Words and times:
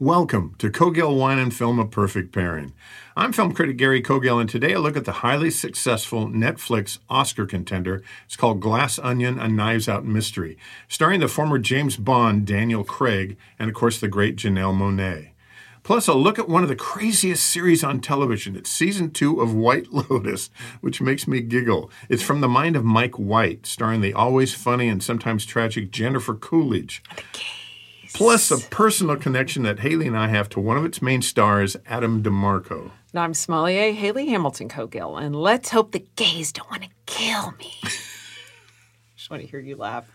Welcome 0.00 0.54
to 0.58 0.70
Cogill 0.70 1.18
Wine 1.18 1.40
and 1.40 1.52
Film 1.52 1.80
A 1.80 1.84
Perfect 1.84 2.32
Pairing. 2.32 2.72
I'm 3.16 3.32
film 3.32 3.52
critic 3.52 3.78
Gary 3.78 4.00
Cogill, 4.00 4.40
and 4.40 4.48
today 4.48 4.74
I 4.74 4.78
look 4.78 4.96
at 4.96 5.04
the 5.04 5.26
highly 5.26 5.50
successful 5.50 6.28
Netflix 6.28 7.00
Oscar 7.10 7.46
contender. 7.46 8.04
It's 8.24 8.36
called 8.36 8.60
Glass 8.60 9.00
Onion, 9.00 9.40
a 9.40 9.48
Knives 9.48 9.88
Out 9.88 10.04
Mystery, 10.04 10.56
starring 10.86 11.18
the 11.18 11.26
former 11.26 11.58
James 11.58 11.96
Bond 11.96 12.46
Daniel 12.46 12.84
Craig 12.84 13.36
and, 13.58 13.68
of 13.68 13.74
course, 13.74 13.98
the 13.98 14.06
great 14.06 14.36
Janelle 14.36 14.72
Monáe. 14.72 15.30
Plus, 15.82 16.08
I'll 16.08 16.22
look 16.22 16.38
at 16.38 16.48
one 16.48 16.62
of 16.62 16.68
the 16.68 16.76
craziest 16.76 17.44
series 17.44 17.82
on 17.82 17.98
television. 17.98 18.54
It's 18.54 18.70
season 18.70 19.10
two 19.10 19.40
of 19.40 19.52
White 19.52 19.88
Lotus, 19.92 20.48
which 20.80 21.00
makes 21.00 21.26
me 21.26 21.40
giggle. 21.40 21.90
It's 22.08 22.22
from 22.22 22.40
the 22.40 22.46
mind 22.46 22.76
of 22.76 22.84
Mike 22.84 23.18
White, 23.18 23.66
starring 23.66 24.00
the 24.00 24.14
always 24.14 24.54
funny 24.54 24.86
and 24.88 25.02
sometimes 25.02 25.44
tragic 25.44 25.90
Jennifer 25.90 26.36
Coolidge. 26.36 27.02
Plus, 28.14 28.50
a 28.50 28.58
personal 28.68 29.16
connection 29.16 29.62
that 29.64 29.80
Haley 29.80 30.06
and 30.06 30.16
I 30.16 30.28
have 30.28 30.48
to 30.50 30.60
one 30.60 30.76
of 30.76 30.84
its 30.84 31.02
main 31.02 31.22
stars, 31.22 31.76
Adam 31.86 32.22
DeMarco. 32.22 32.90
And 33.12 33.20
I'm 33.20 33.34
Sommelier 33.34 33.92
Haley 33.92 34.26
Hamilton 34.28 34.68
Cogill, 34.68 35.20
and 35.20 35.34
let's 35.34 35.70
hope 35.70 35.92
the 35.92 36.04
gays 36.16 36.52
don't 36.52 36.70
want 36.70 36.82
to 36.82 36.88
kill 37.06 37.52
me. 37.58 37.74
Just 39.16 39.30
want 39.30 39.42
to 39.42 39.48
hear 39.48 39.60
you 39.60 39.76
laugh 39.76 40.08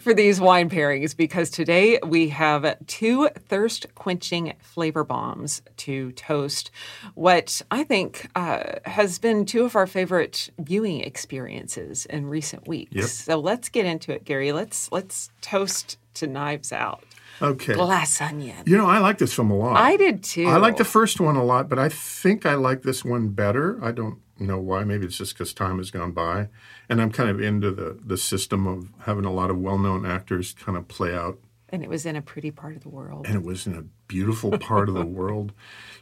for 0.00 0.14
these 0.14 0.40
wine 0.40 0.70
pairings 0.70 1.16
because 1.16 1.50
today 1.50 1.98
we 2.06 2.28
have 2.28 2.76
two 2.86 3.28
thirst 3.48 3.86
quenching 3.94 4.52
flavor 4.60 5.02
bombs 5.02 5.62
to 5.78 6.12
toast 6.12 6.70
what 7.14 7.62
I 7.70 7.82
think 7.82 8.28
uh, 8.36 8.74
has 8.84 9.18
been 9.18 9.46
two 9.46 9.64
of 9.64 9.74
our 9.74 9.86
favorite 9.86 10.50
viewing 10.58 11.00
experiences 11.00 12.06
in 12.06 12.26
recent 12.26 12.68
weeks. 12.68 12.92
Yep. 12.94 13.06
So 13.06 13.40
let's 13.40 13.68
get 13.68 13.84
into 13.84 14.12
it, 14.12 14.24
Gary. 14.24 14.52
Let's 14.52 14.92
let's 14.92 15.30
toast 15.40 15.98
to 16.14 16.26
Knives 16.28 16.72
Out. 16.72 17.02
Okay. 17.42 17.74
Glass 17.74 18.20
onion. 18.20 18.56
You 18.66 18.78
know, 18.78 18.86
I 18.86 18.98
like 18.98 19.18
this 19.18 19.34
film 19.34 19.50
a 19.50 19.56
lot. 19.56 19.76
I 19.76 19.96
did 19.96 20.22
too. 20.22 20.46
I 20.46 20.58
like 20.58 20.76
the 20.76 20.84
first 20.84 21.20
one 21.20 21.34
a 21.34 21.44
lot, 21.44 21.68
but 21.68 21.78
I 21.78 21.88
think 21.88 22.46
I 22.46 22.54
like 22.54 22.82
this 22.82 23.04
one 23.04 23.30
better. 23.30 23.82
I 23.84 23.90
don't 23.90 24.18
know 24.38 24.58
why. 24.58 24.84
Maybe 24.84 25.06
it's 25.06 25.18
just 25.18 25.34
because 25.34 25.52
time 25.52 25.78
has 25.78 25.90
gone 25.90 26.12
by. 26.12 26.48
And 26.88 27.02
I'm 27.02 27.10
kind 27.10 27.28
of 27.28 27.40
into 27.40 27.72
the, 27.72 27.98
the 28.04 28.16
system 28.16 28.66
of 28.66 28.88
having 29.00 29.24
a 29.24 29.32
lot 29.32 29.50
of 29.50 29.58
well 29.58 29.78
known 29.78 30.06
actors 30.06 30.54
kind 30.54 30.78
of 30.78 30.86
play 30.86 31.14
out. 31.14 31.38
And 31.68 31.82
it 31.82 31.88
was 31.88 32.06
in 32.06 32.16
a 32.16 32.22
pretty 32.22 32.50
part 32.50 32.76
of 32.76 32.82
the 32.82 32.90
world. 32.90 33.26
And 33.26 33.34
it 33.34 33.42
was 33.42 33.66
in 33.66 33.74
a 33.74 33.82
beautiful 34.06 34.56
part 34.58 34.88
of 34.88 34.94
the 34.94 35.06
world. 35.20 35.52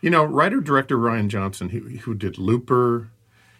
You 0.02 0.10
know, 0.10 0.24
writer 0.24 0.60
director 0.60 0.98
Rian 0.98 1.28
Johnson, 1.28 1.70
who, 1.70 1.80
who 1.80 2.14
did 2.14 2.38
Looper, 2.38 3.10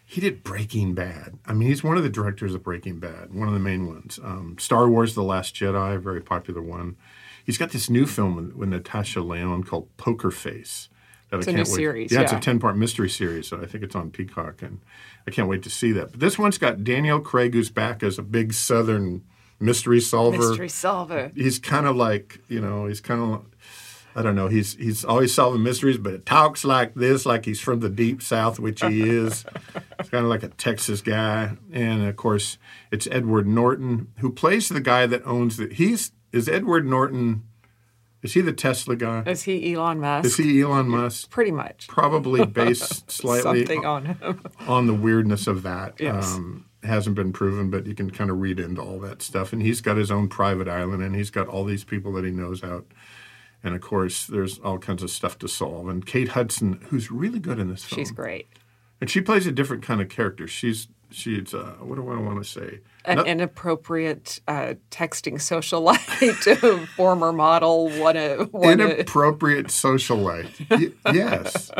he 0.04 0.20
did 0.20 0.42
Breaking 0.42 0.92
Bad. 0.92 1.38
I 1.46 1.52
mean, 1.52 1.68
he's 1.68 1.84
one 1.84 1.96
of 1.96 2.02
the 2.02 2.08
directors 2.10 2.52
of 2.52 2.64
Breaking 2.64 2.98
Bad, 2.98 3.32
one 3.32 3.46
of 3.46 3.54
the 3.54 3.60
main 3.60 3.86
ones. 3.86 4.18
Um, 4.22 4.56
Star 4.58 4.88
Wars 4.88 5.14
The 5.14 5.22
Last 5.22 5.54
Jedi, 5.54 5.94
a 5.94 5.98
very 6.00 6.20
popular 6.20 6.60
one. 6.60 6.96
He's 7.50 7.58
got 7.58 7.70
this 7.70 7.90
new 7.90 8.06
film 8.06 8.36
with, 8.36 8.54
with 8.54 8.68
Natasha 8.68 9.20
Lyonne 9.22 9.64
called 9.64 9.88
Poker 9.96 10.30
Face. 10.30 10.88
That 11.30 11.38
It's 11.38 11.48
I 11.48 11.50
a 11.50 11.54
can't 11.54 11.66
new 11.66 11.72
wait. 11.72 11.76
series, 11.76 12.12
Yeah, 12.12 12.20
it's 12.20 12.30
a 12.32 12.38
10 12.38 12.60
part 12.60 12.76
mystery 12.76 13.10
series. 13.10 13.48
So 13.48 13.60
I 13.60 13.66
think 13.66 13.82
it's 13.82 13.96
on 13.96 14.12
Peacock, 14.12 14.62
and 14.62 14.78
I 15.26 15.32
can't 15.32 15.48
wait 15.48 15.64
to 15.64 15.68
see 15.70 15.90
that. 15.90 16.12
But 16.12 16.20
this 16.20 16.38
one's 16.38 16.58
got 16.58 16.84
Daniel 16.84 17.18
Craig, 17.18 17.52
who's 17.54 17.68
back 17.68 18.04
as 18.04 18.20
a 18.20 18.22
big 18.22 18.52
Southern 18.52 19.24
mystery 19.58 20.00
solver. 20.00 20.38
Mystery 20.38 20.68
solver. 20.68 21.32
He's 21.34 21.58
kind 21.58 21.86
of 21.86 21.96
like, 21.96 22.38
you 22.46 22.60
know, 22.60 22.86
he's 22.86 23.00
kind 23.00 23.20
of. 23.20 23.44
I 24.14 24.22
don't 24.22 24.36
know. 24.36 24.46
He's 24.46 24.74
he's 24.74 25.04
always 25.04 25.34
solving 25.34 25.64
mysteries, 25.64 25.98
but 25.98 26.14
it 26.14 26.26
talks 26.26 26.64
like 26.64 26.94
this, 26.94 27.26
like 27.26 27.46
he's 27.46 27.60
from 27.60 27.80
the 27.80 27.90
deep 27.90 28.22
south, 28.22 28.60
which 28.60 28.80
he 28.80 29.02
is. 29.02 29.44
he's 30.00 30.08
kind 30.08 30.24
of 30.24 30.30
like 30.30 30.44
a 30.44 30.48
Texas 30.48 31.00
guy, 31.00 31.56
and 31.72 32.04
of 32.04 32.14
course, 32.14 32.58
it's 32.92 33.08
Edward 33.10 33.48
Norton 33.48 34.08
who 34.18 34.32
plays 34.32 34.68
the 34.68 34.80
guy 34.80 35.06
that 35.06 35.26
owns 35.26 35.56
the. 35.56 35.68
He's 35.72 36.12
is 36.32 36.48
Edward 36.48 36.86
Norton. 36.86 37.44
Is 38.22 38.34
he 38.34 38.42
the 38.42 38.52
Tesla 38.52 38.96
guy? 38.96 39.22
Is 39.26 39.44
he 39.44 39.72
Elon 39.72 39.98
Musk? 40.00 40.26
Is 40.26 40.36
he 40.36 40.60
Elon 40.60 40.88
Musk? 40.88 41.30
Pretty 41.30 41.50
much. 41.50 41.88
Probably 41.88 42.44
based 42.64 43.10
slightly 43.10 43.60
Something 43.60 43.86
on 43.86 44.04
him. 44.06 44.42
on 44.68 44.86
the 44.86 44.92
weirdness 44.94 45.46
of 45.46 45.62
that. 45.62 45.94
Yes. 45.98 46.34
Um, 46.34 46.66
hasn't 46.82 47.16
been 47.16 47.32
proven, 47.32 47.70
but 47.70 47.86
you 47.86 47.94
can 47.94 48.10
kind 48.10 48.30
of 48.30 48.38
read 48.40 48.60
into 48.60 48.82
all 48.82 48.98
that 49.00 49.22
stuff. 49.22 49.54
And 49.54 49.62
he's 49.62 49.80
got 49.80 49.96
his 49.96 50.10
own 50.10 50.28
private 50.28 50.68
island, 50.68 51.02
and 51.02 51.16
he's 51.16 51.30
got 51.30 51.46
all 51.48 51.64
these 51.64 51.84
people 51.84 52.12
that 52.14 52.24
he 52.24 52.30
knows 52.30 52.62
out. 52.62 52.86
And 53.62 53.74
of 53.74 53.80
course, 53.80 54.26
there's 54.26 54.58
all 54.58 54.78
kinds 54.78 55.02
of 55.02 55.10
stuff 55.10 55.38
to 55.38 55.48
solve. 55.48 55.88
And 55.88 56.04
Kate 56.04 56.28
Hudson, 56.28 56.80
who's 56.88 57.10
really 57.10 57.38
good 57.38 57.58
in 57.58 57.68
this 57.70 57.84
film, 57.84 58.00
She's 58.00 58.10
great. 58.10 58.48
and 59.00 59.08
she 59.10 59.20
plays 59.22 59.46
a 59.46 59.52
different 59.52 59.82
kind 59.82 60.00
of 60.02 60.08
character. 60.10 60.46
She's 60.46 60.88
she's 61.10 61.54
uh, 61.54 61.76
what 61.80 61.96
do 61.96 62.08
I 62.10 62.18
want 62.18 62.42
to 62.42 62.48
say? 62.48 62.80
An 63.04 63.26
inappropriate 63.26 64.40
uh, 64.46 64.74
texting 64.90 65.34
socialite, 65.34 66.86
former 66.96 67.32
model, 67.32 67.88
what 67.90 68.16
a, 68.16 68.48
what 68.50 68.80
a 68.80 68.96
inappropriate 68.96 69.66
socialite. 69.68 70.50
Y- 70.70 71.12
yes, 71.12 71.70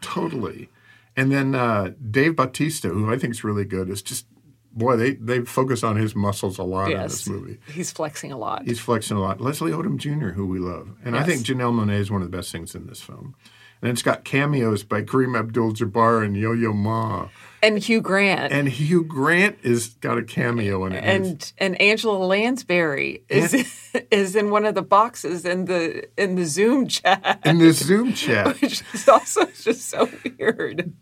totally. 0.00 0.68
And 1.16 1.32
then 1.32 1.54
uh, 1.54 1.92
Dave 2.10 2.36
Bautista, 2.36 2.88
who 2.88 3.12
I 3.12 3.18
think 3.18 3.32
is 3.34 3.44
really 3.44 3.64
good, 3.64 3.90
is 3.90 4.00
just 4.02 4.26
boy. 4.72 4.96
They 4.96 5.12
they 5.14 5.40
focus 5.40 5.82
on 5.82 5.96
his 5.96 6.14
muscles 6.14 6.58
a 6.58 6.62
lot 6.62 6.90
in 6.92 6.98
this 7.02 7.28
movie. 7.28 7.58
he's 7.72 7.90
flexing 7.90 8.32
a 8.32 8.38
lot. 8.38 8.64
He's 8.64 8.78
flexing 8.80 9.16
a 9.16 9.20
lot. 9.20 9.40
Leslie 9.40 9.72
Odom 9.72 9.96
Jr., 9.96 10.28
who 10.30 10.46
we 10.46 10.58
love, 10.58 10.96
and 11.04 11.16
I 11.16 11.24
think 11.24 11.44
Janelle 11.44 11.72
Monae 11.74 11.98
is 11.98 12.10
one 12.10 12.22
of 12.22 12.30
the 12.30 12.36
best 12.36 12.52
things 12.52 12.74
in 12.74 12.86
this 12.86 13.00
film. 13.02 13.34
And 13.82 13.90
it's 13.90 14.02
got 14.02 14.24
cameos 14.24 14.82
by 14.82 15.02
Kareem 15.02 15.38
Abdul-Jabbar 15.38 16.24
and 16.24 16.36
Yo-Yo 16.36 16.72
Ma, 16.74 17.28
and 17.62 17.78
Hugh 17.78 18.00
Grant. 18.02 18.52
and 18.52 18.68
Hugh 18.68 19.02
Grant 19.04 19.58
is 19.62 19.88
got 20.00 20.18
a 20.18 20.22
cameo 20.22 20.84
in 20.84 20.92
it. 20.92 21.02
and 21.02 21.52
and 21.58 21.80
Angela 21.80 22.18
Lansbury 22.18 23.22
is 23.28 23.54
is 24.10 24.36
in 24.36 24.50
one 24.50 24.64
of 24.66 24.74
the 24.74 24.82
boxes 24.82 25.44
in 25.46 25.64
the 25.64 26.06
in 26.22 26.34
the 26.36 26.44
Zoom 26.44 26.88
chat, 26.88 27.40
in 27.44 27.58
the 27.58 27.72
Zoom 27.72 28.12
chat, 28.12 28.60
which 28.60 28.82
is 28.92 29.08
also 29.08 29.46
just 29.46 29.88
so 29.88 30.08
weird. 30.38 30.92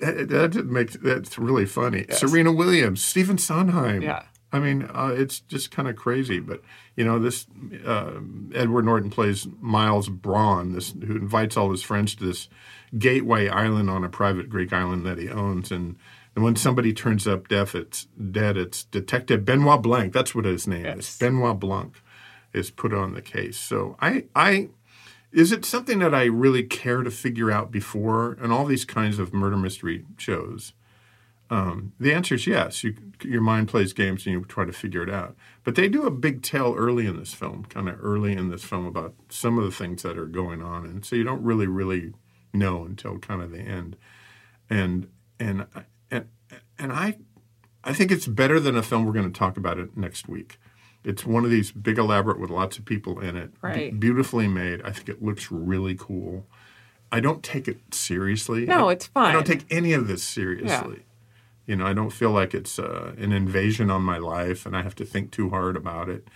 that, 0.00 0.28
that 0.28 0.66
makes 0.66 0.96
that's 0.96 1.38
really 1.38 1.66
funny. 1.66 2.06
Serena 2.10 2.52
Williams, 2.52 3.04
Stephen 3.04 3.38
Sondheim. 3.38 4.02
Yeah. 4.02 4.22
I 4.52 4.60
mean, 4.60 4.88
uh, 4.94 5.12
it's 5.16 5.40
just 5.40 5.70
kind 5.70 5.88
of 5.88 5.96
crazy, 5.96 6.38
but 6.38 6.62
you 6.94 7.04
know, 7.04 7.18
this 7.18 7.46
uh, 7.84 8.20
Edward 8.54 8.84
Norton 8.84 9.10
plays 9.10 9.46
Miles 9.60 10.08
Bron, 10.08 10.72
this 10.72 10.92
who 10.92 11.16
invites 11.16 11.56
all 11.56 11.70
his 11.70 11.82
friends 11.82 12.14
to 12.16 12.24
this 12.24 12.48
gateway 12.96 13.48
island 13.48 13.90
on 13.90 14.04
a 14.04 14.08
private 14.08 14.48
Greek 14.48 14.72
island 14.72 15.04
that 15.04 15.18
he 15.18 15.28
owns, 15.28 15.72
and 15.72 15.96
and 16.34 16.44
when 16.44 16.54
somebody 16.54 16.92
turns 16.92 17.26
up 17.26 17.48
deaf, 17.48 17.74
it's 17.74 18.06
dead. 18.30 18.56
It's 18.56 18.84
Detective 18.84 19.44
Benoit 19.44 19.82
Blanc. 19.82 20.12
That's 20.12 20.34
what 20.34 20.44
his 20.44 20.66
name 20.66 20.86
is. 20.86 21.16
Benoit 21.18 21.58
Blanc 21.58 22.00
is 22.52 22.70
put 22.70 22.94
on 22.94 23.14
the 23.14 23.22
case. 23.22 23.58
So 23.58 23.96
I 24.00 24.26
I 24.34 24.68
is 25.32 25.52
it 25.52 25.64
something 25.64 25.98
that 25.98 26.14
I 26.14 26.24
really 26.24 26.62
care 26.62 27.02
to 27.02 27.10
figure 27.10 27.50
out 27.50 27.70
before? 27.70 28.38
And 28.40 28.52
all 28.52 28.64
these 28.64 28.84
kinds 28.84 29.18
of 29.18 29.34
murder 29.34 29.56
mystery 29.56 30.04
shows, 30.16 30.72
um, 31.48 31.92
the 32.00 32.12
answer 32.12 32.34
is 32.34 32.46
yes. 32.46 32.82
You, 32.82 32.94
your 33.22 33.40
mind 33.40 33.68
plays 33.68 33.92
games 33.92 34.26
and 34.26 34.32
you 34.34 34.44
try 34.44 34.64
to 34.64 34.72
figure 34.72 35.02
it 35.02 35.10
out. 35.10 35.36
But 35.64 35.74
they 35.76 35.88
do 35.88 36.04
a 36.04 36.10
big 36.10 36.42
tell 36.42 36.74
early 36.74 37.06
in 37.06 37.16
this 37.18 37.32
film, 37.34 37.64
kind 37.66 37.88
of 37.88 37.98
early 38.02 38.32
in 38.32 38.50
this 38.50 38.64
film, 38.64 38.84
about 38.86 39.14
some 39.28 39.56
of 39.58 39.64
the 39.64 39.70
things 39.70 40.02
that 40.02 40.18
are 40.18 40.26
going 40.26 40.62
on, 40.62 40.84
and 40.86 41.04
so 41.04 41.14
you 41.16 41.22
don't 41.24 41.42
really, 41.42 41.66
really 41.66 42.12
know 42.52 42.84
until 42.84 43.18
kind 43.18 43.42
of 43.42 43.50
the 43.52 43.60
end. 43.60 43.96
And 44.68 45.08
and 45.38 45.66
and 46.10 46.26
and 46.78 46.92
I, 46.92 47.18
I 47.84 47.92
think 47.92 48.10
it's 48.10 48.26
better 48.26 48.58
than 48.58 48.76
a 48.76 48.82
film 48.82 49.04
we're 49.04 49.12
going 49.12 49.30
to 49.32 49.38
talk 49.38 49.56
about 49.56 49.78
it 49.78 49.96
next 49.96 50.28
week. 50.28 50.58
It's 51.04 51.24
one 51.24 51.44
of 51.44 51.50
these 51.52 51.70
big 51.70 51.98
elaborate 51.98 52.40
with 52.40 52.50
lots 52.50 52.78
of 52.78 52.84
people 52.84 53.20
in 53.20 53.36
it, 53.36 53.52
Right. 53.62 53.98
beautifully 53.98 54.48
made. 54.48 54.82
I 54.82 54.90
think 54.90 55.08
it 55.08 55.22
looks 55.22 55.52
really 55.52 55.94
cool. 55.94 56.46
I 57.12 57.20
don't 57.20 57.44
take 57.44 57.68
it 57.68 57.94
seriously. 57.94 58.66
No, 58.66 58.88
I- 58.88 58.94
it's 58.94 59.06
fine. 59.06 59.26
I 59.28 59.32
don't 59.32 59.46
take 59.46 59.64
any 59.70 59.92
of 59.92 60.08
this 60.08 60.24
seriously. 60.24 61.04
You 61.66 61.76
know, 61.76 61.86
I 61.86 61.92
don't 61.92 62.10
feel 62.10 62.30
like 62.30 62.54
it's 62.54 62.78
uh, 62.78 63.14
an 63.18 63.32
invasion 63.32 63.90
on 63.90 64.02
my 64.02 64.18
life, 64.18 64.66
and 64.66 64.76
I 64.76 64.82
have 64.82 64.94
to 64.96 65.04
think 65.04 65.32
too 65.32 65.50
hard 65.50 65.76
about 65.76 66.08
it. 66.08 66.28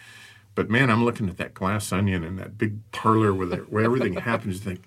But 0.55 0.69
man, 0.69 0.91
I'm 0.91 1.05
looking 1.05 1.29
at 1.29 1.37
that 1.37 1.55
glass 1.55 1.93
onion 1.93 2.25
and 2.25 2.39
that 2.39 2.59
big 2.59 2.79
parlor 2.91 3.33
where, 3.33 3.47
where 3.61 3.85
everything 3.85 4.15
happens. 4.31 4.57
You 4.57 4.73
think, 4.73 4.85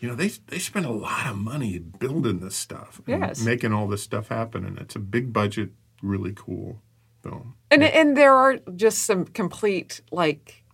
you 0.00 0.08
know, 0.08 0.14
they 0.14 0.28
they 0.48 0.58
spend 0.58 0.86
a 0.86 0.90
lot 0.90 1.26
of 1.26 1.36
money 1.36 1.78
building 1.78 2.40
this 2.40 2.56
stuff, 2.56 3.00
and 3.06 3.20
Yes. 3.20 3.44
making 3.44 3.72
all 3.72 3.86
this 3.86 4.02
stuff 4.02 4.28
happen, 4.28 4.64
and 4.64 4.78
it's 4.78 4.96
a 4.96 4.98
big 5.00 5.32
budget, 5.32 5.70
really 6.02 6.32
cool 6.34 6.80
film. 7.22 7.54
And 7.70 7.82
and 7.82 8.16
there 8.16 8.34
are 8.34 8.56
just 8.74 9.04
some 9.04 9.26
complete 9.26 10.00
like 10.10 10.64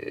uh, 0.00 0.10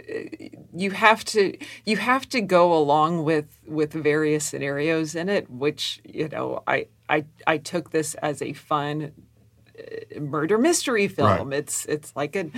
you 0.76 0.92
have 0.92 1.24
to 1.26 1.58
you 1.86 1.98
have 1.98 2.28
to 2.30 2.42
go 2.42 2.74
along 2.78 3.24
with 3.24 3.46
with 3.66 3.94
various 3.94 4.46
scenarios 4.46 5.16
in 5.16 5.30
it, 5.30 5.50
which 5.50 6.02
you 6.04 6.28
know 6.28 6.62
I 6.68 6.88
I 7.10 7.26
I 7.46 7.58
took 7.58 7.92
this 7.92 8.16
as 8.16 8.42
a 8.42 8.54
fun 8.54 9.12
uh, 9.78 10.20
murder 10.20 10.58
mystery 10.58 11.08
film. 11.08 11.50
Right. 11.50 11.60
It's 11.60 11.86
it's 11.86 12.16
like 12.16 12.36
a 12.36 12.50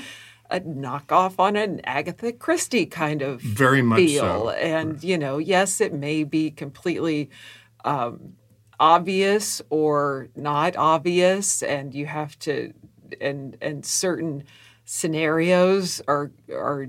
a 0.49 0.59
knockoff 0.61 1.35
on 1.37 1.55
an 1.55 1.79
Agatha 1.83 2.31
Christie 2.31 2.85
kind 2.85 3.21
of 3.21 3.41
Very 3.41 3.81
much 3.81 3.99
feel, 3.99 4.21
so. 4.23 4.49
and 4.49 5.03
you 5.03 5.17
know, 5.17 5.37
yes, 5.37 5.79
it 5.79 5.93
may 5.93 6.23
be 6.23 6.51
completely 6.51 7.29
um, 7.85 8.33
obvious 8.79 9.61
or 9.69 10.29
not 10.35 10.75
obvious, 10.75 11.61
and 11.61 11.93
you 11.93 12.05
have 12.07 12.37
to, 12.39 12.73
and 13.21 13.57
and 13.61 13.85
certain 13.85 14.43
scenarios 14.85 16.01
are 16.07 16.31
are 16.51 16.87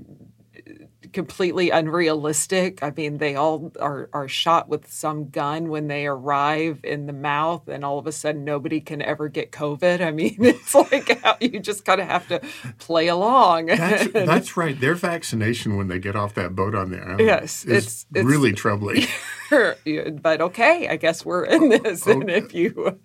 completely 1.13 1.69
unrealistic. 1.69 2.81
I 2.83 2.91
mean, 2.95 3.17
they 3.17 3.35
all 3.35 3.71
are 3.79 4.09
are 4.13 4.27
shot 4.27 4.69
with 4.69 4.91
some 4.91 5.29
gun 5.29 5.69
when 5.69 5.87
they 5.87 6.07
arrive 6.07 6.79
in 6.83 7.05
the 7.05 7.13
mouth, 7.13 7.67
and 7.67 7.83
all 7.85 7.99
of 7.99 8.07
a 8.07 8.11
sudden 8.11 8.43
nobody 8.43 8.81
can 8.81 9.01
ever 9.01 9.27
get 9.29 9.51
COVID. 9.51 10.01
I 10.01 10.11
mean, 10.11 10.35
it's 10.39 10.73
like 10.75 11.19
how 11.21 11.37
you 11.39 11.59
just 11.59 11.85
kind 11.85 12.01
of 12.01 12.07
have 12.07 12.27
to 12.29 12.41
play 12.79 13.07
along. 13.07 13.67
That's, 13.67 14.07
that's 14.13 14.57
right. 14.57 14.79
Their 14.79 14.95
vaccination 14.95 15.77
when 15.77 15.87
they 15.87 15.99
get 15.99 16.15
off 16.15 16.33
that 16.35 16.55
boat 16.55 16.75
on 16.75 16.91
the 16.91 16.99
island 16.99 17.19
Yes, 17.19 17.63
is 17.65 17.69
it's- 17.69 18.05
it's- 18.11 18.25
really 18.25 18.53
troubling. 18.53 19.05
But 19.51 20.39
okay, 20.39 20.87
I 20.87 20.95
guess 20.95 21.25
we're 21.25 21.43
in 21.43 21.73
oh, 21.73 21.77
this. 21.77 22.07
And 22.07 22.29
oh, 22.29 22.33
if 22.33 22.53
you 22.53 22.99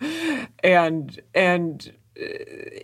and 0.62 1.20
and 1.34 1.92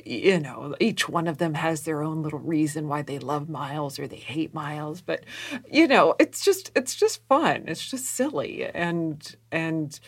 you 0.04 0.38
know, 0.40 0.74
each 0.80 1.08
one 1.08 1.26
of 1.26 1.38
them 1.38 1.54
has 1.54 1.82
their 1.82 2.02
own 2.02 2.22
little 2.22 2.38
reason 2.38 2.88
why 2.88 3.02
they 3.02 3.18
love 3.18 3.48
Miles 3.48 3.98
or 3.98 4.06
they 4.06 4.16
hate 4.16 4.52
Miles. 4.54 5.00
But 5.00 5.24
you 5.70 5.86
know, 5.88 6.14
it's 6.18 6.44
just 6.44 6.70
it's 6.74 6.94
just 6.94 7.26
fun. 7.28 7.64
It's 7.66 7.88
just 7.90 8.06
silly, 8.06 8.66
and 8.66 9.36
and 9.50 9.98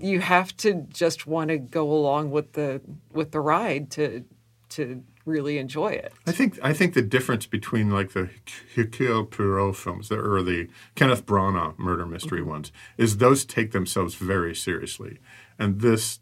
you 0.00 0.20
have 0.20 0.56
to 0.58 0.86
just 0.92 1.26
want 1.26 1.48
to 1.48 1.58
go 1.58 1.90
along 1.90 2.30
with 2.30 2.52
the 2.52 2.80
with 3.12 3.30
the 3.32 3.40
ride 3.40 3.90
to 3.92 4.24
to 4.70 5.02
really 5.24 5.58
enjoy 5.58 5.88
it. 5.88 6.12
I 6.26 6.32
think 6.32 6.58
I 6.62 6.72
think 6.72 6.94
the 6.94 7.02
difference 7.02 7.46
between 7.46 7.90
like 7.90 8.12
the 8.12 8.28
Hercule 8.74 9.24
Poirot 9.24 9.76
films 9.76 10.08
the- 10.08 10.18
or 10.20 10.42
the 10.42 10.68
Kenneth 10.94 11.24
Branagh 11.26 11.78
murder 11.78 12.04
mystery 12.06 12.40
Mm-hmm. 12.40 12.50
ones 12.50 12.72
is 12.98 13.18
those 13.18 13.44
take 13.44 13.70
themselves 13.72 14.14
very 14.16 14.54
seriously, 14.54 15.20
and 15.58 15.80
this 15.80 16.18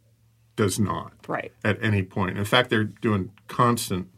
does 0.60 0.78
not 0.78 1.12
Right. 1.26 1.52
at 1.64 1.82
any 1.82 2.02
point. 2.02 2.36
In 2.36 2.44
fact, 2.44 2.68
they're 2.68 2.84
doing 2.84 3.30
constant 3.48 4.08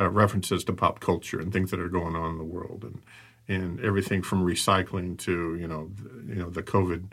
uh, 0.00 0.08
references 0.10 0.64
to 0.64 0.72
pop 0.72 0.98
culture 0.98 1.38
and 1.38 1.52
things 1.52 1.70
that 1.70 1.78
are 1.78 1.88
going 1.88 2.16
on 2.16 2.32
in 2.32 2.38
the 2.38 2.44
world, 2.44 2.82
and 2.82 3.00
and 3.46 3.78
everything 3.80 4.20
from 4.22 4.44
recycling 4.44 5.16
to 5.18 5.54
you 5.54 5.68
know 5.68 5.90
you 6.26 6.34
know 6.34 6.50
the 6.50 6.64
COVID 6.64 7.12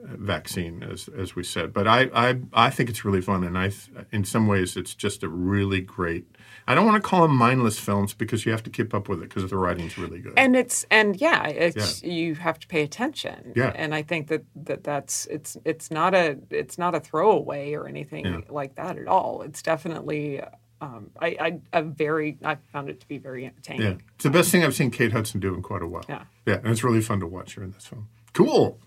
vaccine, 0.00 0.82
as 0.82 1.08
as 1.08 1.36
we 1.36 1.44
said. 1.44 1.74
But 1.74 1.86
I 1.86 2.08
I, 2.14 2.38
I 2.66 2.70
think 2.70 2.88
it's 2.88 3.04
really 3.04 3.20
fun, 3.20 3.44
and 3.44 3.58
I 3.58 3.70
in 4.10 4.24
some 4.24 4.46
ways 4.46 4.76
it's 4.76 4.94
just 4.94 5.22
a 5.22 5.28
really 5.28 5.82
great. 5.82 6.24
I 6.68 6.74
don't 6.74 6.86
want 6.86 7.02
to 7.02 7.08
call 7.08 7.22
them 7.22 7.36
mindless 7.36 7.78
films 7.78 8.14
because 8.14 8.46
you 8.46 8.52
have 8.52 8.62
to 8.64 8.70
keep 8.70 8.94
up 8.94 9.08
with 9.08 9.20
it 9.22 9.28
because 9.28 9.48
the 9.50 9.56
writing's 9.56 9.98
really 9.98 10.20
good. 10.20 10.34
and 10.36 10.54
it's 10.56 10.84
and 10.90 11.20
yeah 11.20 11.46
it's 11.48 12.02
you 12.02 12.34
have 12.36 12.58
to 12.60 12.66
pay 12.68 12.82
attention 12.82 13.52
Yeah. 13.56 13.72
and 13.74 13.94
i 13.94 14.02
think 14.02 14.28
that, 14.28 14.44
that 14.56 14.84
that's 14.84 15.26
it's 15.26 15.56
it's 15.64 15.90
not 15.90 16.14
a 16.14 16.38
it's 16.50 16.78
not 16.78 16.94
a 16.94 17.00
throwaway 17.00 17.72
or 17.74 17.86
anything 17.88 18.44
like 18.48 18.76
that 18.76 18.96
at 18.98 19.06
all 19.08 19.42
it's 19.42 19.62
definitely 19.62 20.40
um, 20.80 21.10
I, 21.20 21.36
I 21.72 21.78
a 21.78 21.82
very 21.82 22.38
I 22.44 22.56
found 22.72 22.88
it 22.90 23.00
to 23.00 23.06
be 23.06 23.18
very 23.18 23.46
entertaining. 23.46 23.82
yeah, 23.86 23.96
it's 24.16 24.24
the 24.24 24.30
best 24.30 24.50
thing 24.50 24.64
I've 24.64 24.74
seen 24.74 24.90
Kate 24.90 25.12
Hudson 25.12 25.38
do 25.38 25.54
in 25.54 25.62
quite 25.62 25.80
a 25.82 25.86
while. 25.86 26.04
Yeah. 26.08 26.24
yeah, 26.44 26.56
and 26.56 26.66
it's 26.68 26.82
really 26.82 27.00
fun 27.00 27.20
to 27.20 27.26
watch 27.28 27.54
her 27.54 27.62
in 27.62 27.70
this 27.70 27.86
film. 27.86 28.08
Cool. 28.32 28.80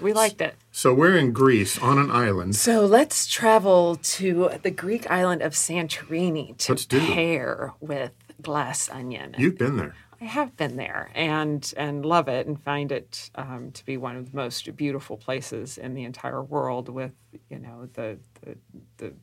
We 0.00 0.12
liked 0.12 0.40
it. 0.40 0.54
So 0.72 0.94
we're 0.94 1.16
in 1.16 1.32
Greece 1.32 1.78
on 1.78 1.98
an 1.98 2.10
island. 2.10 2.56
So 2.56 2.86
let's 2.86 3.26
travel 3.26 3.96
to 3.96 4.50
the 4.62 4.70
Greek 4.70 5.10
island 5.10 5.42
of 5.42 5.52
Santorini 5.52 6.56
to 6.58 6.72
Let's 6.72 6.86
pair 6.86 7.74
with 7.80 8.12
Glass 8.40 8.88
Onion. 8.88 9.34
You've 9.38 9.58
been 9.58 9.76
there. 9.76 9.94
I 10.20 10.26
have 10.26 10.54
been 10.56 10.76
there 10.76 11.10
and 11.14 11.72
and 11.78 12.04
love 12.04 12.28
it 12.28 12.46
and 12.46 12.62
find 12.62 12.92
it 12.92 13.30
um, 13.36 13.70
to 13.72 13.84
be 13.86 13.96
one 13.96 14.16
of 14.16 14.30
the 14.30 14.36
most 14.36 14.76
beautiful 14.76 15.16
places 15.16 15.78
in 15.78 15.94
the 15.94 16.04
entire 16.04 16.42
world. 16.42 16.90
With 16.90 17.14
you 17.48 17.58
know 17.58 17.88
the 17.94 18.18
the, 18.42 18.56
the 18.98 19.14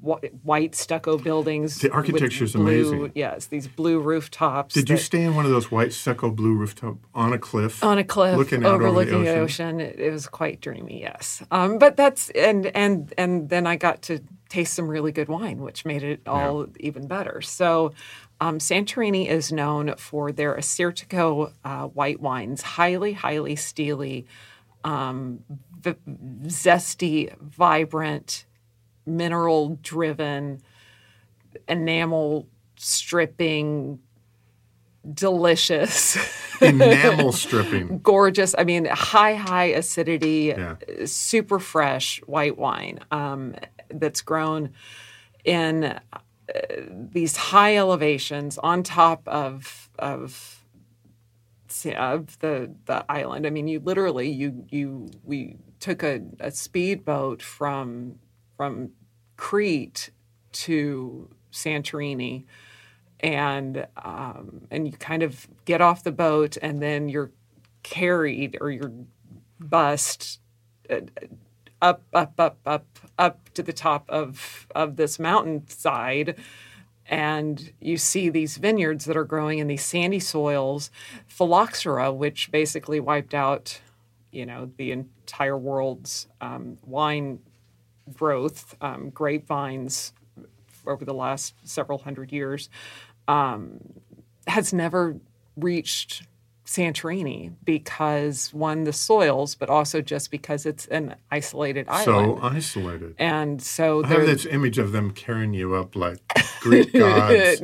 white 0.00 0.74
stucco 0.74 1.18
buildings. 1.18 1.80
The 1.80 1.90
architecture 1.90 2.44
is 2.44 2.54
amazing. 2.54 3.12
Yes, 3.14 3.46
these 3.46 3.66
blue 3.66 3.98
rooftops. 4.00 4.74
Did 4.74 4.88
you 4.88 4.96
stay 4.96 5.22
in 5.22 5.34
one 5.34 5.44
of 5.44 5.50
those 5.50 5.70
white 5.70 5.92
stucco 5.92 6.30
blue 6.30 6.54
rooftop 6.54 6.96
on 7.14 7.32
a 7.32 7.38
cliff? 7.38 7.82
on 7.82 7.98
a 7.98 8.04
cliff 8.04 8.36
looking 8.36 8.64
overlooking 8.64 9.14
over 9.14 9.24
the 9.24 9.30
the 9.32 9.40
ocean? 9.40 9.80
ocean. 9.80 9.80
It, 9.80 10.10
was 10.10 10.26
quite 10.28 10.60
dreamy, 10.60 11.00
yes. 11.00 11.42
Um, 11.50 11.78
but 11.78 11.96
that's 11.96 12.30
and 12.30 12.66
and 12.76 13.12
and 13.18 13.48
then 13.48 13.66
I 13.66 13.76
got 13.76 14.02
to 14.02 14.20
taste 14.48 14.74
some 14.74 14.88
really 14.88 15.12
good 15.12 15.28
wine, 15.28 15.60
which 15.60 15.84
made 15.84 16.02
it 16.02 16.20
all 16.26 16.66
even 16.78 17.06
better. 17.06 17.40
So. 17.40 17.92
Um, 18.42 18.56
Santorini 18.58 19.28
is 19.28 19.52
known 19.52 19.96
for 19.98 20.32
their 20.32 20.56
Assyrtiko 20.56 21.52
uh, 21.62 21.88
white 21.88 22.20
wines, 22.20 22.62
highly, 22.62 23.12
highly 23.12 23.54
steely, 23.54 24.24
um, 24.82 25.40
v- 25.78 25.94
zesty, 26.46 27.36
vibrant, 27.38 28.46
mineral 29.06 29.78
driven, 29.82 30.60
enamel 31.68 32.46
stripping, 32.76 33.98
delicious. 35.14 36.16
Enamel 36.60 37.32
stripping. 37.44 38.00
gorgeous. 38.00 38.54
I 38.58 38.64
mean, 38.64 38.84
high, 38.86 39.34
high 39.34 39.66
acidity, 39.66 40.54
Yeah. 40.56 40.76
super 41.06 41.58
fresh 41.58 42.20
white 42.26 42.58
wine 42.58 43.00
um, 43.10 43.54
that's 43.88 44.20
grown 44.20 44.70
in 45.44 45.84
uh, 45.84 45.98
these 46.90 47.36
high 47.36 47.76
elevations 47.76 48.58
on 48.58 48.82
top 48.82 49.26
of 49.26 49.88
of 49.98 50.56
of 51.96 52.38
the 52.40 52.74
the 52.86 53.04
island. 53.08 53.46
I 53.46 53.50
mean, 53.50 53.68
you 53.68 53.80
literally 53.80 54.28
you 54.28 54.66
you 54.70 55.08
we 55.24 55.56
took 55.78 56.02
a, 56.02 56.20
a 56.40 56.50
speedboat 56.50 57.40
from 57.42 58.16
from 58.60 58.90
Crete 59.38 60.10
to 60.52 61.30
Santorini. 61.50 62.44
And 63.20 63.86
um, 63.96 64.66
and 64.70 64.86
you 64.86 64.92
kind 64.92 65.22
of 65.22 65.48
get 65.64 65.80
off 65.80 66.04
the 66.04 66.12
boat 66.12 66.58
and 66.60 66.82
then 66.82 67.08
you're 67.08 67.30
carried 67.82 68.58
or 68.60 68.70
you're 68.70 68.92
bussed 69.58 70.40
uh, 70.90 71.00
up 71.80 72.02
up 72.12 72.34
up 72.38 72.58
up 72.66 72.98
up 73.18 73.48
to 73.54 73.62
the 73.62 73.72
top 73.72 74.04
of 74.10 74.66
of 74.74 74.96
this 74.96 75.18
mountainside. 75.18 76.36
And 77.06 77.72
you 77.80 77.96
see 77.96 78.28
these 78.28 78.58
vineyards 78.58 79.06
that 79.06 79.16
are 79.16 79.24
growing 79.24 79.58
in 79.58 79.68
these 79.68 79.86
sandy 79.86 80.20
soils. 80.20 80.90
Phylloxera 81.26 82.12
which 82.12 82.50
basically 82.50 83.00
wiped 83.00 83.32
out 83.32 83.80
you 84.32 84.44
know 84.44 84.70
the 84.76 84.92
entire 84.92 85.56
world's 85.56 86.28
um, 86.42 86.76
wine 86.84 87.38
growth 88.14 88.74
um, 88.80 89.10
grapevines 89.10 90.12
over 90.86 91.04
the 91.04 91.14
last 91.14 91.54
several 91.64 91.98
hundred 91.98 92.32
years 92.32 92.68
um, 93.28 93.78
has 94.46 94.72
never 94.72 95.16
reached 95.56 96.22
Santorini 96.70 97.52
because 97.64 98.54
one 98.54 98.84
the 98.84 98.92
soils, 98.92 99.56
but 99.56 99.68
also 99.68 100.00
just 100.00 100.30
because 100.30 100.66
it's 100.66 100.86
an 100.86 101.16
isolated 101.32 101.88
island. 101.88 102.38
So 102.38 102.38
isolated. 102.40 103.16
and 103.18 103.60
so 103.60 104.04
I 104.04 104.06
have 104.06 104.26
this 104.26 104.46
image 104.46 104.78
of 104.78 104.92
them 104.92 105.10
carrying 105.10 105.52
you 105.52 105.74
up 105.74 105.96
like 105.96 106.20
Greek 106.60 106.92
gods 106.94 107.60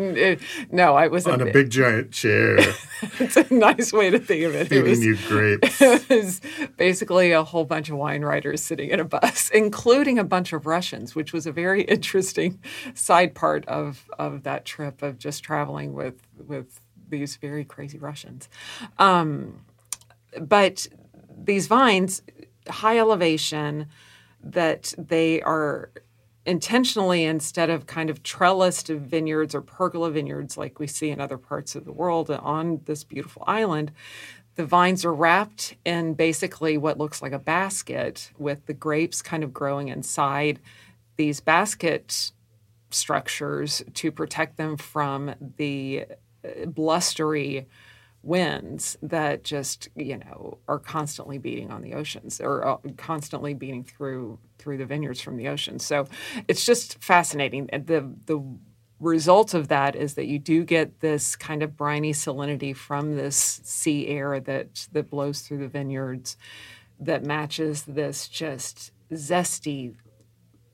no, 0.73 0.97
I 0.97 1.07
was 1.07 1.25
on 1.29 1.41
a 1.41 1.53
big 1.53 1.71
giant 1.71 2.11
chair, 2.11 2.59
It's 3.21 3.37
a 3.37 3.47
nice 3.55 3.93
way 3.93 4.11
to 4.11 4.19
think 4.19 4.43
of 4.43 4.57
it. 4.57 4.63
It 4.63 4.69
feeding 4.71 4.91
was, 4.91 5.05
you 5.05 5.17
grapes. 5.29 5.81
it 5.81 6.09
was 6.09 6.41
basically 6.77 7.31
a 7.31 7.45
whole 7.45 7.65
bunch 7.65 7.89
of 7.91 7.97
wine 7.99 8.23
writers 8.23 8.61
sitting 8.61 8.91
in 8.91 8.99
a 8.99 9.05
bus, 9.05 9.51
including 9.51 10.19
a 10.19 10.25
bunch 10.25 10.53
of 10.53 10.67
Russians, 10.67 11.15
which 11.15 11.33
was 11.33 11.47
a 11.47 11.53
very 11.53 11.83
interesting 11.83 12.59
side 12.95 13.37
part 13.37 13.65
of 13.67 14.09
of 14.19 14.43
that 14.43 14.65
trip 14.65 15.01
of 15.03 15.17
just 15.19 15.45
traveling 15.45 15.93
with 15.93 16.23
with 16.45 16.81
these 17.09 17.37
very 17.37 17.65
crazy 17.65 17.99
Russians. 17.99 18.49
Um, 18.99 19.61
but 20.41 20.87
these 21.37 21.67
vines, 21.67 22.23
high 22.69 22.99
elevation, 22.99 23.87
that 24.43 24.95
they 24.99 25.43
are 25.43 25.91
intentionally, 26.45 27.25
instead 27.25 27.71
of 27.71 27.87
kind 27.87 28.09
of 28.09 28.23
trellised 28.23 28.89
vineyards 28.89 29.55
or 29.55 29.61
pergola 29.61 30.11
vineyards 30.11 30.57
like 30.57 30.79
we 30.79 30.87
see 30.87 31.11
in 31.11 31.21
other 31.21 31.39
parts 31.39 31.75
of 31.75 31.85
the 31.85 31.93
world 31.93 32.31
on 32.31 32.81
this 32.85 33.03
beautiful 33.03 33.43
island, 33.47 33.91
the 34.55 34.65
vines 34.65 35.05
are 35.05 35.15
wrapped 35.15 35.75
in 35.85 36.15
basically 36.15 36.79
what 36.79 36.99
looks 36.99 37.21
like 37.21 37.33
a 37.33 37.39
basket 37.39 38.31
with 38.39 38.65
the 38.67 38.75
grapes 38.75 39.23
kind 39.23 39.45
of 39.45 39.53
growing 39.53 39.89
inside 39.89 40.59
these 41.17 41.41
basket 41.41 42.31
structures 42.91 43.83
to 43.95 44.11
protect 44.11 44.57
them 44.57 44.77
from 44.77 45.35
the 45.57 46.07
blustery 46.67 47.67
winds 48.23 48.99
that 49.03 49.45
just 49.45 49.89
you 49.95 50.19
know 50.19 50.59
are 50.67 50.81
constantly 50.81 51.39
beating 51.39 51.71
on 51.71 51.81
the 51.81 51.95
oceans 51.95 52.41
or 52.41 52.67
uh, 52.67 52.77
constantly 52.97 53.55
beating 53.55 53.85
through 53.85 54.39
through 54.59 54.77
the 54.77 54.87
vineyards 54.87 55.21
from 55.21 55.37
the 55.37 55.49
ocean. 55.49 55.79
So 55.79 56.09
it's 56.49 56.65
just 56.65 57.03
fascinating. 57.03 57.67
The 57.67 58.13
the 58.27 58.43
result 58.99 59.55
of 59.55 59.69
that 59.69 59.95
is 59.95 60.15
that 60.15 60.27
you 60.27 60.39
do 60.39 60.65
get 60.65 61.01
this 61.01 61.37
kind 61.37 61.63
of 61.63 61.77
briny 61.77 62.13
salinity 62.13 62.75
from 62.75 63.17
this 63.17 63.61
sea 63.63 64.09
air 64.09 64.41
that 64.41 64.89
that 64.93 65.11
blows 65.11 65.41
through 65.43 65.59
the 65.59 65.69
vineyards 65.69 66.37
that 66.99 67.23
matches 67.23 67.83
this 67.83 68.27
just 68.27 68.91
zesty 69.13 69.95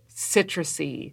citrusy 0.08 1.12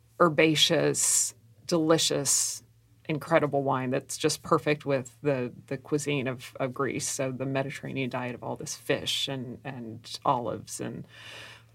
herbaceous, 0.21 1.33
delicious, 1.67 2.63
incredible 3.09 3.63
wine 3.63 3.89
that's 3.89 4.17
just 4.17 4.43
perfect 4.43 4.85
with 4.85 5.17
the 5.21 5.51
the 5.67 5.77
cuisine 5.77 6.27
of, 6.27 6.53
of 6.59 6.73
Greece. 6.73 7.07
So 7.07 7.31
the 7.31 7.45
Mediterranean 7.45 8.09
diet 8.09 8.35
of 8.35 8.43
all 8.43 8.55
this 8.55 8.75
fish 8.75 9.27
and 9.27 9.57
and 9.65 10.19
olives 10.23 10.79
and 10.79 11.05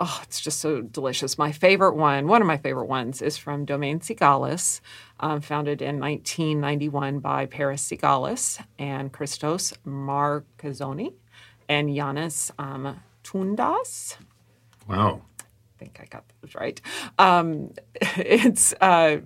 oh, 0.01 0.21
it's 0.23 0.41
just 0.41 0.61
so 0.61 0.83
delicious. 0.83 1.39
My 1.39 1.53
favorite 1.53 1.97
one, 1.97 2.29
one 2.29 2.41
of 2.41 2.47
my 2.47 2.59
favorite 2.59 2.87
ones, 2.87 3.23
is 3.23 3.37
from 3.37 3.65
Domaine 3.65 4.01
Sigalas, 4.01 4.81
um, 5.21 5.41
founded 5.41 5.81
in 5.81 5.99
1991 5.99 7.21
by 7.21 7.47
Paris 7.47 7.89
Sigalas 7.89 8.63
and 8.79 9.13
Christos 9.13 9.73
Markozanes 9.87 11.15
and 11.69 11.89
Yanis 11.89 12.51
um, 12.59 13.01
Toundas. 13.23 14.19
Wow. 14.89 15.23
Think 15.79 15.99
I 16.01 16.07
got 16.07 16.25
those 16.41 16.55
right. 16.55 16.81
Um, 17.19 17.73
it's 18.17 18.75
uh, 18.81 19.19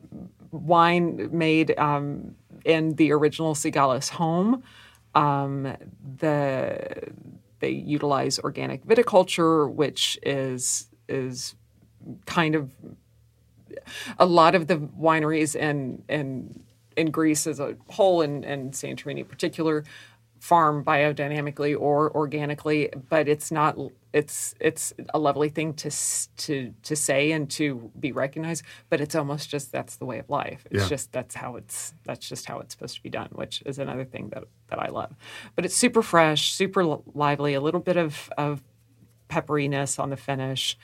wine 0.50 1.28
made 1.32 1.78
um, 1.78 2.34
in 2.64 2.94
the 2.94 3.12
original 3.12 3.54
Sigalas 3.54 4.10
home. 4.10 4.62
Um, 5.14 5.76
the 6.18 7.12
they 7.60 7.70
utilize 7.70 8.38
organic 8.38 8.84
viticulture, 8.86 9.70
which 9.70 10.18
is 10.22 10.88
is 11.08 11.54
kind 12.26 12.54
of 12.54 12.72
a 14.18 14.26
lot 14.26 14.54
of 14.54 14.66
the 14.66 14.76
wineries 14.76 15.54
in 15.54 16.02
in 16.08 16.62
in 16.96 17.10
Greece 17.10 17.46
as 17.46 17.60
a 17.60 17.76
whole 17.88 18.22
and, 18.22 18.44
and 18.44 18.72
Santorini 18.72 19.20
in 19.20 19.24
particular 19.24 19.84
farm 20.38 20.82
biodynamically 20.84 21.78
or 21.78 22.14
organically, 22.14 22.90
but 23.08 23.28
it's 23.28 23.50
not. 23.50 23.76
It's 24.12 24.54
it's 24.60 24.92
a 25.14 25.18
lovely 25.18 25.48
thing 25.50 25.74
to 25.74 25.90
to 26.38 26.74
to 26.82 26.96
say 26.96 27.32
and 27.32 27.48
to 27.52 27.90
be 27.98 28.12
recognized, 28.12 28.64
but 28.88 29.00
it's 29.00 29.14
almost 29.14 29.48
just 29.50 29.70
that's 29.70 29.96
the 29.96 30.04
way 30.04 30.18
of 30.18 30.28
life. 30.28 30.66
It's 30.70 30.82
Yeah. 30.82 30.88
just 30.88 31.12
that's 31.12 31.34
how 31.34 31.56
it's 31.56 31.94
that's 32.04 32.28
just 32.28 32.46
how 32.46 32.58
it's 32.58 32.74
supposed 32.74 32.96
to 32.96 33.02
be 33.02 33.10
done, 33.10 33.28
which 33.32 33.62
is 33.66 33.78
another 33.78 34.04
thing 34.04 34.30
that 34.30 34.44
that 34.68 34.80
I 34.80 34.88
love. 34.88 35.14
But 35.54 35.64
it's 35.64 35.76
super 35.76 36.02
fresh, 36.02 36.52
super 36.52 36.84
lively, 37.14 37.54
a 37.54 37.60
little 37.60 37.80
bit 37.80 37.96
of 37.96 38.30
of 38.36 38.62
pepperiness 39.28 39.98
on 40.00 40.10
the 40.10 40.16
finish. 40.16 40.76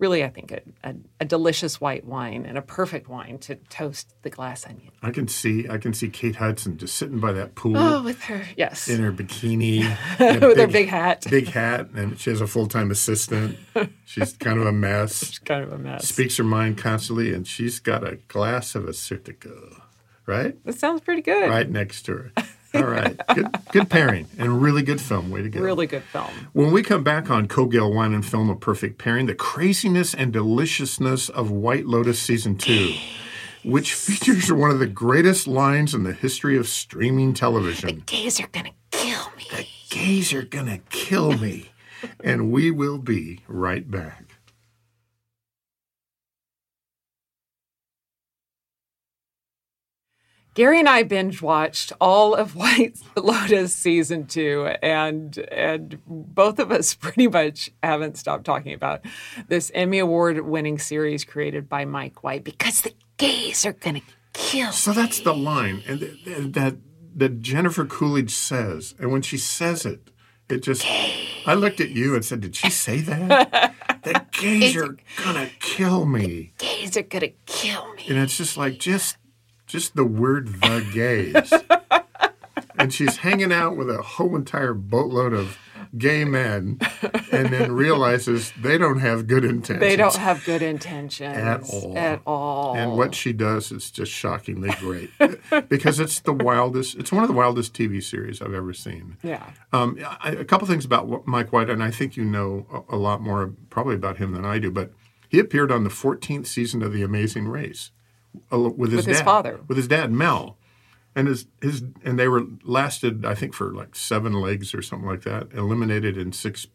Really, 0.00 0.24
I 0.24 0.28
think 0.28 0.50
a, 0.50 0.60
a, 0.82 0.94
a 1.20 1.24
delicious 1.24 1.80
white 1.80 2.04
wine 2.04 2.44
and 2.46 2.58
a 2.58 2.62
perfect 2.62 3.08
wine 3.08 3.38
to 3.38 3.54
toast 3.54 4.12
the 4.22 4.28
glass 4.30 4.66
onion. 4.66 4.90
I 5.02 5.10
can 5.12 5.28
see 5.28 5.68
I 5.68 5.78
can 5.78 5.94
see 5.94 6.08
Kate 6.08 6.34
Hudson 6.34 6.76
just 6.78 6.96
sitting 6.96 7.20
by 7.20 7.32
that 7.32 7.54
pool 7.54 7.76
Oh, 7.78 8.02
with 8.02 8.20
her, 8.24 8.42
yes, 8.56 8.88
in 8.88 9.00
her 9.00 9.12
bikini, 9.12 9.80
with 10.18 10.58
her 10.58 10.66
big 10.66 10.88
hat. 10.88 11.24
big 11.30 11.46
hat, 11.46 11.90
and 11.94 12.18
she 12.18 12.30
has 12.30 12.40
a 12.40 12.46
full 12.48 12.66
time 12.66 12.90
assistant. 12.90 13.56
She's 14.04 14.32
kind 14.32 14.58
of 14.58 14.66
a 14.66 14.72
mess. 14.72 15.24
She's 15.26 15.38
kind 15.38 15.62
of 15.62 15.72
a 15.72 15.78
mess. 15.78 16.08
Speaks 16.08 16.36
her 16.38 16.44
mind 16.44 16.76
constantly, 16.76 17.32
and 17.32 17.46
she's 17.46 17.78
got 17.78 18.02
a 18.06 18.16
glass 18.28 18.74
of 18.74 18.84
Assyrtiko, 18.84 19.80
right, 20.26 20.62
That 20.64 20.74
sounds 20.78 21.02
pretty 21.02 21.22
good. 21.22 21.48
right 21.48 21.70
next 21.70 22.02
to 22.06 22.12
her. 22.14 22.32
All 22.74 22.84
right, 22.84 23.16
good, 23.34 23.48
good 23.72 23.88
pairing, 23.90 24.26
and 24.38 24.60
really 24.60 24.82
good 24.82 25.00
film. 25.00 25.30
Way 25.30 25.42
to 25.42 25.48
go! 25.48 25.60
Really 25.60 25.86
good 25.86 26.02
film. 26.02 26.30
When 26.52 26.72
we 26.72 26.82
come 26.82 27.04
back 27.04 27.30
on 27.30 27.46
Cogill 27.46 27.94
Wine 27.94 28.12
and 28.12 28.24
Film, 28.26 28.50
a 28.50 28.56
perfect 28.56 28.98
pairing, 28.98 29.26
the 29.26 29.34
craziness 29.34 30.12
and 30.14 30.32
deliciousness 30.32 31.28
of 31.28 31.50
White 31.50 31.86
Lotus 31.86 32.18
Season 32.18 32.56
2, 32.56 32.94
which 33.64 33.94
features 33.94 34.52
one 34.52 34.70
of 34.70 34.78
the 34.80 34.86
greatest 34.86 35.46
lines 35.46 35.94
in 35.94 36.02
the 36.02 36.12
history 36.12 36.56
of 36.56 36.66
streaming 36.68 37.32
television. 37.32 37.88
The 37.88 37.94
gays 38.02 38.40
are 38.40 38.48
gonna 38.48 38.72
kill 38.90 39.30
me. 39.36 39.44
The 39.50 39.66
gays 39.90 40.32
are 40.32 40.42
gonna 40.42 40.78
kill 40.90 41.32
me. 41.38 41.70
and 42.22 42.50
we 42.52 42.70
will 42.70 42.98
be 42.98 43.40
right 43.48 43.90
back. 43.90 44.33
Gary 50.54 50.78
and 50.78 50.88
I 50.88 51.02
binge 51.02 51.42
watched 51.42 51.92
all 52.00 52.34
of 52.34 52.54
White 52.56 52.98
Lotus 53.16 53.74
season 53.74 54.26
two, 54.26 54.66
and 54.82 55.36
and 55.50 55.98
both 56.06 56.58
of 56.58 56.70
us 56.70 56.94
pretty 57.00 57.26
much 57.26 57.70
haven't 57.82 58.16
stopped 58.16 58.44
talking 58.44 58.72
about 58.72 59.04
this 59.48 59.70
Emmy 59.74 59.98
Award 59.98 60.40
winning 60.40 60.78
series 60.78 61.24
created 61.24 61.68
by 61.68 61.84
Mike 61.84 62.22
White 62.22 62.44
because 62.44 62.80
the 62.80 62.94
Gays 63.16 63.64
are 63.66 63.72
gonna 63.72 64.00
kill 64.32 64.66
me. 64.66 64.72
So 64.72 64.92
that's 64.92 65.20
the 65.20 65.34
line, 65.34 65.82
and 65.86 66.00
th- 66.00 66.24
th- 66.24 66.52
that 66.52 66.76
that 67.16 67.40
Jennifer 67.40 67.84
Coolidge 67.84 68.32
says, 68.32 68.94
and 68.98 69.12
when 69.12 69.22
she 69.22 69.38
says 69.38 69.84
it, 69.84 70.10
it 70.48 70.62
just. 70.62 70.84
I 71.46 71.54
looked 71.54 71.80
at 71.80 71.90
you 71.90 72.14
and 72.14 72.24
said, 72.24 72.40
"Did 72.40 72.56
she 72.56 72.70
say 72.70 73.00
that? 73.00 73.74
the 74.02 74.24
gays 74.32 74.76
are 74.76 74.96
gonna 75.22 75.50
kill 75.60 76.06
me." 76.06 76.54
Gays 76.58 76.96
are 76.96 77.02
gonna 77.02 77.30
kill 77.46 77.92
me. 77.94 78.06
And 78.08 78.18
it's 78.18 78.36
just 78.36 78.56
like 78.56 78.78
just 78.78 79.16
just 79.74 79.96
the 79.96 80.04
word 80.04 80.46
the 80.62 80.86
gays. 80.92 81.52
and 82.78 82.94
she's 82.94 83.16
hanging 83.16 83.52
out 83.52 83.76
with 83.76 83.90
a 83.90 84.00
whole 84.02 84.36
entire 84.36 84.72
boatload 84.72 85.32
of 85.32 85.58
gay 85.98 86.24
men 86.24 86.78
and 87.32 87.48
then 87.48 87.72
realizes 87.72 88.52
they 88.62 88.78
don't 88.78 89.00
have 89.00 89.26
good 89.26 89.44
intentions. 89.44 89.80
they 89.80 89.96
don't 89.96 90.14
have 90.14 90.44
good 90.44 90.62
intentions 90.62 91.36
At 91.36 91.62
all. 91.68 91.98
At 91.98 92.22
all. 92.24 92.76
And 92.76 92.96
what 92.96 93.16
she 93.16 93.32
does 93.32 93.72
is 93.72 93.90
just 93.90 94.12
shockingly 94.12 94.70
great 94.78 95.10
because 95.68 95.98
it's 95.98 96.20
the 96.20 96.32
wildest. 96.32 96.96
It's 96.96 97.10
one 97.10 97.24
of 97.24 97.28
the 97.28 97.34
wildest 97.34 97.74
TV 97.74 98.00
series 98.00 98.40
I've 98.40 98.54
ever 98.54 98.72
seen. 98.72 99.16
yeah. 99.24 99.42
Um, 99.72 99.98
I, 100.22 100.30
a 100.30 100.44
couple 100.44 100.68
things 100.68 100.84
about 100.84 101.26
Mike 101.26 101.52
White, 101.52 101.68
and 101.68 101.82
I 101.82 101.90
think 101.90 102.16
you 102.16 102.24
know 102.24 102.84
a, 102.88 102.94
a 102.94 102.96
lot 102.96 103.20
more 103.20 103.52
probably 103.70 103.96
about 103.96 104.18
him 104.18 104.34
than 104.34 104.44
I 104.44 104.60
do. 104.60 104.70
But 104.70 104.92
he 105.28 105.40
appeared 105.40 105.72
on 105.72 105.82
the 105.82 105.90
14th 105.90 106.46
season 106.46 106.80
of 106.80 106.92
The 106.92 107.02
Amazing 107.02 107.48
Race 107.48 107.90
with 108.50 108.90
his 108.92 108.98
With 108.98 109.06
his 109.06 109.18
dad, 109.18 109.24
father. 109.24 109.60
with 109.68 109.76
his 109.76 109.88
dad 109.88 110.10
Mel, 110.12 110.56
and 111.14 111.28
his 111.28 111.46
his 111.60 111.82
and 112.04 112.18
they 112.18 112.28
were 112.28 112.44
lasted 112.64 113.24
I 113.24 113.34
think 113.34 113.54
for 113.54 113.72
like 113.74 113.94
seven 113.96 114.32
legs 114.32 114.74
or 114.74 114.82
something 114.82 115.08
like 115.08 115.22
that. 115.22 115.52
Eliminated 115.52 116.16
in 116.18 116.32
sixth 116.32 116.66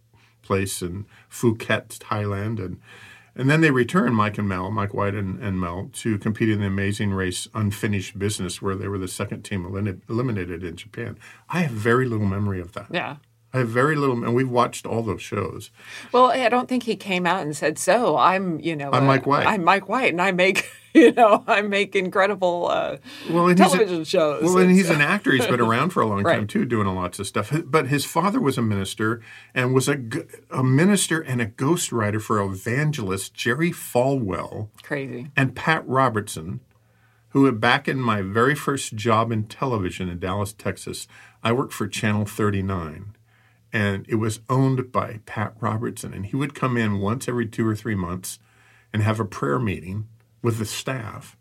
place 0.42 0.82
in 0.82 1.06
Phuket, 1.30 1.98
Thailand, 2.00 2.64
and 2.64 2.80
and 3.36 3.50
then 3.50 3.62
they 3.62 3.72
returned 3.72 4.16
Mike 4.16 4.38
and 4.38 4.50
Mel, 4.50 4.70
Mike 4.72 4.94
White 4.94 5.14
and, 5.14 5.40
and 5.42 5.62
Mel, 5.62 5.90
to 5.94 6.18
compete 6.18 6.50
in 6.50 6.60
the 6.60 6.66
Amazing 6.68 7.12
Race 7.12 7.48
Unfinished 7.54 8.18
Business, 8.20 8.62
where 8.62 8.76
they 8.76 8.88
were 8.88 8.98
the 8.98 9.08
second 9.08 9.44
team 9.44 9.66
elim- 9.66 10.02
eliminated 10.10 10.62
in 10.64 10.76
Japan. 10.76 11.18
I 11.48 11.62
have 11.62 11.72
very 11.72 12.06
little 12.06 12.26
memory 12.26 12.60
of 12.60 12.74
that. 12.74 12.88
Yeah. 12.92 13.18
I 13.54 13.60
have 13.60 13.70
very 13.70 13.96
little, 13.96 14.24
and 14.24 14.36
we've 14.36 14.50
watched 14.50 14.86
all 14.86 15.02
those 15.02 15.22
shows. 15.24 15.72
Well, 16.12 16.26
I 16.32 16.50
don't 16.50 16.70
think 16.70 16.84
he 16.84 16.96
came 16.96 17.26
out 17.26 17.42
and 17.42 17.56
said, 17.56 17.80
"So 17.80 18.16
I'm, 18.18 18.60
you 18.60 18.76
know, 18.76 18.92
I'm 18.92 19.04
uh, 19.04 19.08
Mike 19.08 19.26
White." 19.26 19.48
I'm 19.48 19.64
Mike 19.64 19.90
White, 19.90 20.12
and 20.12 20.22
I 20.22 20.32
make, 20.32 20.70
you 20.94 21.12
know, 21.14 21.44
I 21.48 21.64
make 21.64 21.96
incredible 21.96 22.68
uh, 22.70 22.98
Well, 23.30 23.48
and 23.48 23.58
he's 23.58 23.68
a- 23.74 23.78
television 23.78 24.04
shows." 24.04 24.44
Well, 24.44 24.58
and 24.60 24.70
It's- 24.70 24.78
he's 24.88 24.90
an 24.96 25.02
actor. 25.02 25.32
He's 25.32 25.48
been 25.48 25.60
around 25.70 25.90
for 25.90 26.02
a 26.02 26.06
long 26.06 26.24
time 26.24 26.46
too, 26.46 26.64
doing 26.66 26.86
lots 26.88 27.18
of 27.18 27.26
stuff. 27.26 27.52
But 27.66 27.88
his 27.88 28.06
father 28.06 28.40
was 28.40 28.58
a 28.60 28.62
minister 28.62 29.20
and 29.56 29.74
was 29.74 29.88
a, 29.90 30.00
a 30.52 30.64
minister 30.64 31.20
and 31.20 31.42
a 31.42 31.48
ghostwriter 31.48 32.22
for 32.22 32.40
evangelist 32.40 33.34
Jerry 33.34 33.72
Falwell 33.72 34.70
crazy. 34.84 35.32
and 35.36 35.56
Pat 35.56 35.84
Robertson, 35.88 36.60
who 37.30 37.52
back 37.52 37.88
in 37.88 38.00
my 38.00 38.22
very 38.22 38.54
first 38.54 38.96
job 38.96 39.32
in 39.32 39.46
television 39.46 40.08
in 40.08 40.20
Dallas, 40.20 40.54
Texas, 40.54 41.08
I 41.44 41.52
worked 41.52 41.74
for 41.74 41.88
Channel 41.88 42.26
39. 42.26 43.16
And 43.72 44.06
it 44.10 44.16
was 44.16 44.40
owned 44.50 44.92
by 44.92 45.20
Pat 45.26 45.54
Robertson. 45.60 46.14
And 46.14 46.26
he 46.26 46.36
would 46.36 46.56
come 46.56 46.78
in 46.78 47.00
once 47.00 47.28
every 47.28 47.46
two 47.46 47.68
or 47.68 47.76
three 47.76 47.96
months 47.96 48.40
and 48.92 49.04
have 49.04 49.20
a 49.20 49.26
prayer 49.26 49.60
meeting 49.60 50.08
with 50.42 50.58
the 50.58 50.66
staff. 50.66 51.38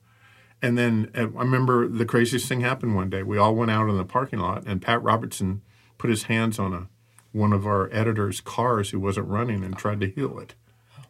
And 0.61 0.77
then 0.77 1.11
uh, 1.15 1.21
I 1.21 1.43
remember 1.43 1.89
the 1.89 2.05
craziest 2.05 2.49
thing 2.49 2.61
happened 2.61 2.95
one 2.95 3.11
day. 3.11 3.23
We 3.23 3.39
all 3.39 3.55
went 3.55 3.71
out 3.71 3.89
in 3.89 3.97
the 3.97 4.05
parking 4.05 4.41
lot, 4.41 4.65
and 4.67 4.83
Pat 4.83 5.03
Robertson 5.03 5.63
put 5.99 6.11
his 6.11 6.25
hands 6.25 6.59
on 6.59 6.73
a 6.73 6.89
one 7.33 7.53
of 7.53 7.67
our 7.67 7.89
editor's 7.93 8.41
cars 8.41 8.91
who 8.91 8.99
wasn't 8.99 9.29
running 9.29 9.63
and 9.63 9.77
tried 9.77 10.01
to 10.01 10.09
heal 10.09 10.39
it. 10.39 10.55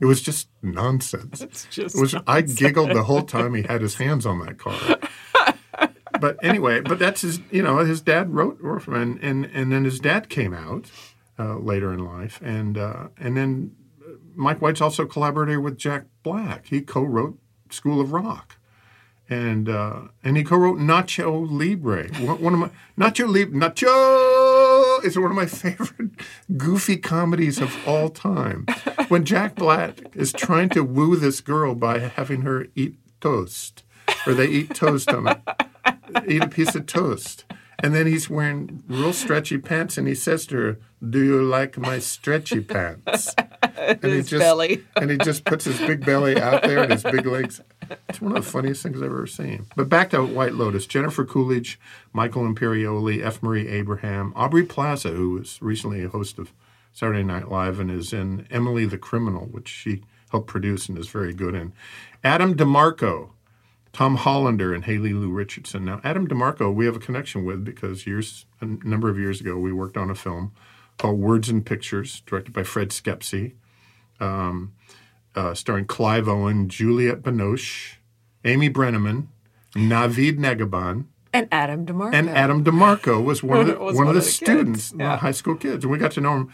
It 0.01 0.07
was 0.07 0.21
just 0.21 0.49
nonsense. 0.63 1.41
It's 1.41 1.65
just 1.71 1.97
It 1.97 2.01
was 2.01 2.15
I 2.27 2.43
giggled 2.43 2.91
the 2.91 3.05
whole 3.05 3.23
time 3.23 3.55
he 3.55 3.63
had 3.63 3.81
his 3.81 3.97
hands 3.97 4.27
on 4.27 4.41
that 4.41 4.59
car. 4.59 4.75
But 6.21 6.37
anyway, 6.43 6.81
but 6.81 6.99
that's 6.99 7.23
his. 7.23 7.41
You 7.51 7.63
know, 7.63 7.79
his 7.79 8.01
dad 8.01 8.35
wrote 8.35 8.59
Orphan, 8.63 8.95
and 8.95 9.19
and, 9.23 9.45
and 9.47 9.73
then 9.73 9.85
his 9.85 10.01
dad 10.01 10.29
came 10.29 10.55
out 10.55 10.91
uh, 11.39 11.59
later 11.59 11.93
in 11.93 12.05
life, 12.05 12.41
and 12.43 12.77
uh, 12.77 13.09
and 13.19 13.37
then 13.37 13.77
Mike 14.35 14.61
White's 14.61 14.81
also 14.81 15.05
collaborated 15.05 15.59
with 15.59 15.77
Jack 15.77 16.05
Black. 16.23 16.67
He 16.67 16.81
co-wrote 16.81 17.39
School 17.71 18.01
of 18.01 18.13
Rock, 18.13 18.57
and 19.29 19.69
uh, 19.69 20.03
and 20.23 20.37
he 20.37 20.45
co-wrote 20.45 20.79
Nacho 20.79 21.47
Libre. 21.51 22.09
One 22.37 22.55
of 22.55 22.61
my 22.61 22.71
Nacho 22.97 23.27
Libre. 23.27 23.59
Nacho 23.59 25.05
is 25.05 25.19
one 25.19 25.31
of 25.31 25.37
my 25.37 25.47
favorite 25.63 26.11
goofy 26.57 26.97
comedies 26.97 27.59
of 27.61 27.77
all 27.87 28.09
time. 28.11 28.67
When 29.09 29.25
Jack 29.25 29.55
Black 29.55 30.15
is 30.15 30.33
trying 30.33 30.69
to 30.71 30.83
woo 30.83 31.17
this 31.17 31.41
girl 31.41 31.75
by 31.75 31.99
having 31.99 32.43
her 32.43 32.67
eat 32.75 32.97
toast, 33.21 33.83
or 34.27 34.35
they 34.35 34.47
eat 34.47 34.75
toast 34.75 35.11
on 35.11 35.29
it, 35.29 35.41
eat 36.27 36.43
a 36.43 36.49
piece 36.49 36.75
of 36.75 36.87
toast. 36.87 37.45
And 37.81 37.95
then 37.95 38.07
he's 38.07 38.29
wearing 38.29 38.83
real 38.89 39.13
stretchy 39.13 39.57
pants, 39.57 39.97
and 39.97 40.09
he 40.09 40.15
says 40.15 40.47
to 40.47 40.57
her, 40.57 40.79
"Do 41.07 41.23
you 41.23 41.43
like 41.43 41.79
my 41.79 42.01
stretchy 42.01 42.61
pants?" 42.61 43.35
And 43.81 44.05
he 44.05 44.23
just 44.23 44.33
belly. 44.33 44.85
and 44.97 45.11
he 45.11 45.17
just 45.19 45.45
puts 45.45 45.65
his 45.65 45.79
big 45.79 46.05
belly 46.05 46.41
out 46.41 46.63
there 46.63 46.83
and 46.83 46.93
his 46.93 47.05
big 47.05 47.25
legs. 47.25 47.61
It's 48.09 48.21
one 48.21 48.37
of 48.37 48.45
the 48.45 48.51
funniest 48.51 48.83
things 48.83 48.97
I've 48.97 49.05
ever 49.05 49.27
seen. 49.27 49.67
But 49.77 49.89
back 49.89 50.11
to 50.11 50.25
White 50.25 50.55
Lotus: 50.55 50.87
Jennifer 50.87 51.25
Coolidge, 51.25 51.79
Michael 52.13 52.43
Imperioli, 52.43 53.25
F. 53.25 53.41
Murray 53.43 53.69
Abraham, 53.69 54.33
Aubrey 54.35 54.65
Plaza, 54.65 55.11
who 55.11 55.31
was 55.31 55.63
recently 55.63 56.05
a 56.05 56.09
host 56.09 56.39
of 56.39 56.53
Saturday 56.93 57.23
Night 57.23 57.49
Live 57.49 57.79
and 57.79 57.91
is 57.91 58.13
in 58.13 58.47
Emily 58.51 58.85
the 58.85 58.99
Criminal, 58.99 59.47
which 59.47 59.69
she 59.69 60.03
helped 60.31 60.49
produce 60.49 60.89
and 60.89 60.99
is 60.99 61.09
very 61.09 61.33
good 61.33 61.55
in. 61.55 61.73
Adam 62.25 62.57
DeMarco. 62.57 63.31
Tom 63.93 64.17
Hollander 64.17 64.75
and 64.75 64.85
Haley 64.85 65.13
Lu 65.13 65.31
Richardson. 65.31 65.85
Now, 65.85 66.01
Adam 66.05 66.29
DeMarco, 66.29 66.73
we 66.73 66.87
have 66.87 66.97
a 66.97 67.01
connection 67.01 67.45
with 67.45 67.65
because 67.65 68.07
years, 68.07 68.47
a 68.61 68.67
number 68.67 69.09
of 69.09 69.19
years 69.19 69.41
ago, 69.41 69.57
we 69.59 69.73
worked 69.73 69.97
on 69.97 70.11
a 70.11 70.15
film 70.15 70.53
called 70.99 71.19
Words 71.19 71.49
and 71.49 71.65
Pictures, 71.65 72.21
directed 72.27 72.53
by 72.53 72.63
Fred 72.65 72.91
Schepisi, 72.91 73.55
um, 74.21 74.73
uh, 75.35 75.55
starring 75.55 75.87
Clive 75.87 76.29
Owen, 76.29 76.69
Juliette 76.69 77.23
Binoche, 77.23 77.97
Amy 78.45 78.69
Brenneman, 78.71 79.29
Navid 79.75 80.39
Negahban, 80.39 81.07
And 81.33 81.49
Adam 81.53 81.87
DeMarco. 81.87 82.15
and 82.15 82.29
Adam 82.31 82.65
DeMarco 82.65 83.23
was 83.23 83.43
one 83.43 83.61
of 83.61 83.67
the, 83.69 83.79
Was 83.79 83.97
one 83.97 84.09
of 84.09 84.15
the, 84.15 84.21
kids, 84.21 84.35
students, 84.35 84.91
the 84.91 84.99
yeah. 84.99 85.17
high 85.19 85.31
school 85.33 85.55
kids, 85.55 85.85
and 85.85 85.93
we 85.93 85.99
got 85.99 86.13
to 86.13 86.21
know 86.21 86.35
him. 86.37 86.53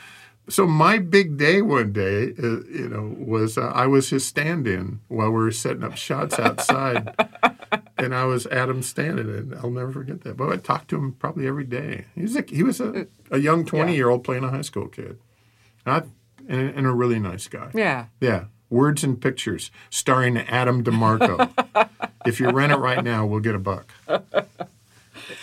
So 0.48 0.66
my 0.66 0.98
big 0.98 1.38
day 1.38 1.62
one 1.62 1.92
day, 1.92 2.34
uh, 2.38 2.60
you 2.68 2.88
know, 2.90 3.14
was 3.18 3.56
uh, 3.56 3.72
I 3.74 3.86
was 3.86 4.10
his 4.10 4.26
stand-in 4.26 5.00
while 5.08 5.30
we 5.30 5.38
were 5.38 5.50
setting 5.50 5.82
up 5.82 5.96
shots 5.96 6.38
outside, 6.38 7.14
and 7.98 8.14
I 8.14 8.24
was 8.24 8.46
Adam 8.48 8.82
standing, 8.82 9.28
and 9.30 9.54
I'll 9.54 9.70
never 9.70 9.90
forget 9.90 10.20
that. 10.22 10.36
But 10.36 10.52
I 10.52 10.56
talked 10.56 10.88
to 10.88 10.96
him 10.96 11.12
probably 11.12 11.46
every 11.46 11.64
day. 11.64 12.04
He 12.14 12.22
was 12.22 12.36
a, 12.36 12.44
he 12.46 12.62
was 12.62 12.80
a, 12.80 13.06
a 13.30 13.38
young 13.38 13.64
twenty-year-old 13.64 14.22
playing 14.22 14.44
a 14.44 14.50
high 14.50 14.60
school 14.62 14.88
kid, 14.88 15.18
I, 15.86 16.02
and, 16.46 16.74
and 16.74 16.86
a 16.86 16.92
really 16.92 17.18
nice 17.18 17.48
guy. 17.48 17.70
Yeah. 17.74 18.06
Yeah. 18.20 18.44
Words 18.68 19.04
and 19.04 19.20
Pictures, 19.20 19.70
starring 19.88 20.36
Adam 20.36 20.82
DeMarco. 20.82 21.88
if 22.26 22.40
you 22.40 22.50
rent 22.50 22.72
it 22.72 22.76
right 22.76 23.04
now, 23.04 23.24
we'll 23.24 23.40
get 23.40 23.54
a 23.54 23.58
buck. 23.58 23.92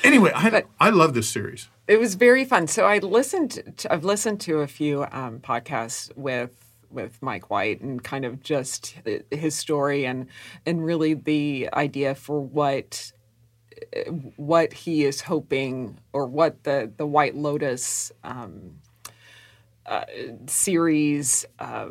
Anyway, 0.04 0.32
I, 0.36 0.64
I 0.80 0.90
love 0.90 1.14
this 1.14 1.30
series. 1.30 1.70
It 1.92 2.00
was 2.00 2.16
very 2.16 2.46
fun. 2.46 2.68
So 2.68 2.86
I 2.86 3.00
listened. 3.00 3.74
To, 3.80 3.92
I've 3.92 4.06
listened 4.06 4.40
to 4.42 4.60
a 4.60 4.68
few 4.68 5.04
um, 5.12 5.40
podcasts 5.42 6.10
with 6.16 6.52
with 6.90 7.22
Mike 7.22 7.50
White 7.50 7.82
and 7.82 8.02
kind 8.02 8.24
of 8.24 8.42
just 8.42 8.96
his 9.30 9.56
story 9.56 10.06
and 10.06 10.28
and 10.66 10.86
really 10.86 11.16
the 11.16 11.68
idea 11.74 12.16
for 12.16 12.40
what 12.40 13.12
what 14.38 14.72
he 14.72 15.04
is 15.04 15.20
hoping 15.20 16.00
or 16.14 16.28
what 16.28 16.64
the 16.64 16.90
the 16.96 17.06
White 17.06 17.36
Lotus 17.36 18.14
um, 18.24 18.80
uh, 19.86 20.06
series 20.48 21.46
uh, 21.60 21.90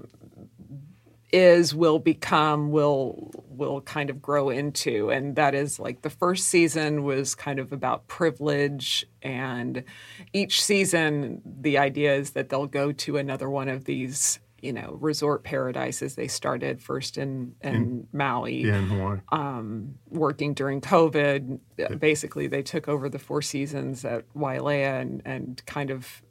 is 1.32 1.74
will 1.74 1.98
become 1.98 2.70
will 2.70 3.30
will 3.48 3.80
kind 3.82 4.10
of 4.10 4.20
grow 4.20 4.48
into 4.48 5.10
and 5.10 5.36
that 5.36 5.54
is 5.54 5.78
like 5.78 6.02
the 6.02 6.10
first 6.10 6.48
season 6.48 7.04
was 7.04 7.34
kind 7.34 7.58
of 7.58 7.72
about 7.72 8.06
privilege 8.08 9.06
and 9.22 9.84
each 10.32 10.62
season 10.62 11.40
the 11.44 11.78
idea 11.78 12.14
is 12.14 12.30
that 12.30 12.48
they'll 12.48 12.66
go 12.66 12.90
to 12.90 13.16
another 13.16 13.48
one 13.48 13.68
of 13.68 13.84
these 13.84 14.40
you 14.62 14.72
know 14.72 14.96
resort 15.00 15.42
paradises 15.42 16.14
they 16.14 16.28
started 16.28 16.82
first 16.82 17.18
in 17.18 17.54
in, 17.62 18.06
Maui 18.12 18.64
Yeah, 18.64 18.78
in 18.78 18.88
Hawaii. 18.88 19.18
Um, 19.30 19.94
working 20.08 20.54
during 20.54 20.80
COVID. 20.80 21.60
Uh, 21.82 21.94
basically, 21.96 22.46
they 22.46 22.62
took 22.62 22.88
over 22.88 23.08
the 23.08 23.18
Four 23.18 23.42
Seasons 23.42 24.04
at 24.04 24.24
Wailea 24.34 25.00
and, 25.00 25.22
and 25.24 25.62
kind 25.66 25.90
of, 25.90 26.22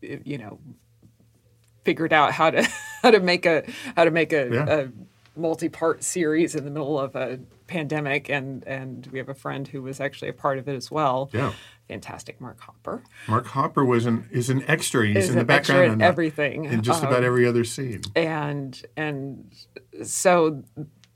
you 0.00 0.38
know, 0.38 0.58
figured 1.84 2.12
out 2.12 2.32
how 2.32 2.50
to 2.50 2.66
how 3.06 3.12
to 3.12 3.20
make 3.20 3.46
a 3.46 3.62
how 3.96 4.04
to 4.04 4.10
make 4.10 4.32
a, 4.32 4.48
Yeah. 4.52 4.66
a 4.80 4.88
multi-part 5.38 6.02
series 6.02 6.54
in 6.54 6.64
the 6.64 6.70
middle 6.70 6.98
of 6.98 7.14
a 7.14 7.38
pandemic. 7.68 8.28
And 8.28 8.66
and 8.66 9.06
we 9.12 9.18
have 9.18 9.28
a 9.28 9.34
friend 9.34 9.66
who 9.68 9.82
was 9.82 10.00
actually 10.00 10.28
a 10.28 10.32
part 10.32 10.58
of 10.58 10.68
it 10.68 10.74
as 10.74 10.90
well. 10.90 11.30
Yeah. 11.32 11.52
fantastic, 11.88 12.40
Mark 12.40 12.58
Hopper. 12.60 13.02
Mark 13.28 13.46
Hopper 13.46 13.84
was 13.84 14.06
an 14.06 14.28
is 14.32 14.50
an 14.50 14.64
extra. 14.66 15.06
He's 15.06 15.16
Is 15.24 15.30
in 15.30 15.38
the 15.38 15.44
background 15.44 15.84
in 15.84 15.90
and 15.92 16.02
everything. 16.02 16.64
in 16.64 16.82
just 16.82 17.02
Um, 17.02 17.08
about 17.08 17.22
every 17.22 17.46
other 17.46 17.64
scene. 17.64 18.02
and 18.16 18.82
and 18.96 19.54
so 20.02 20.64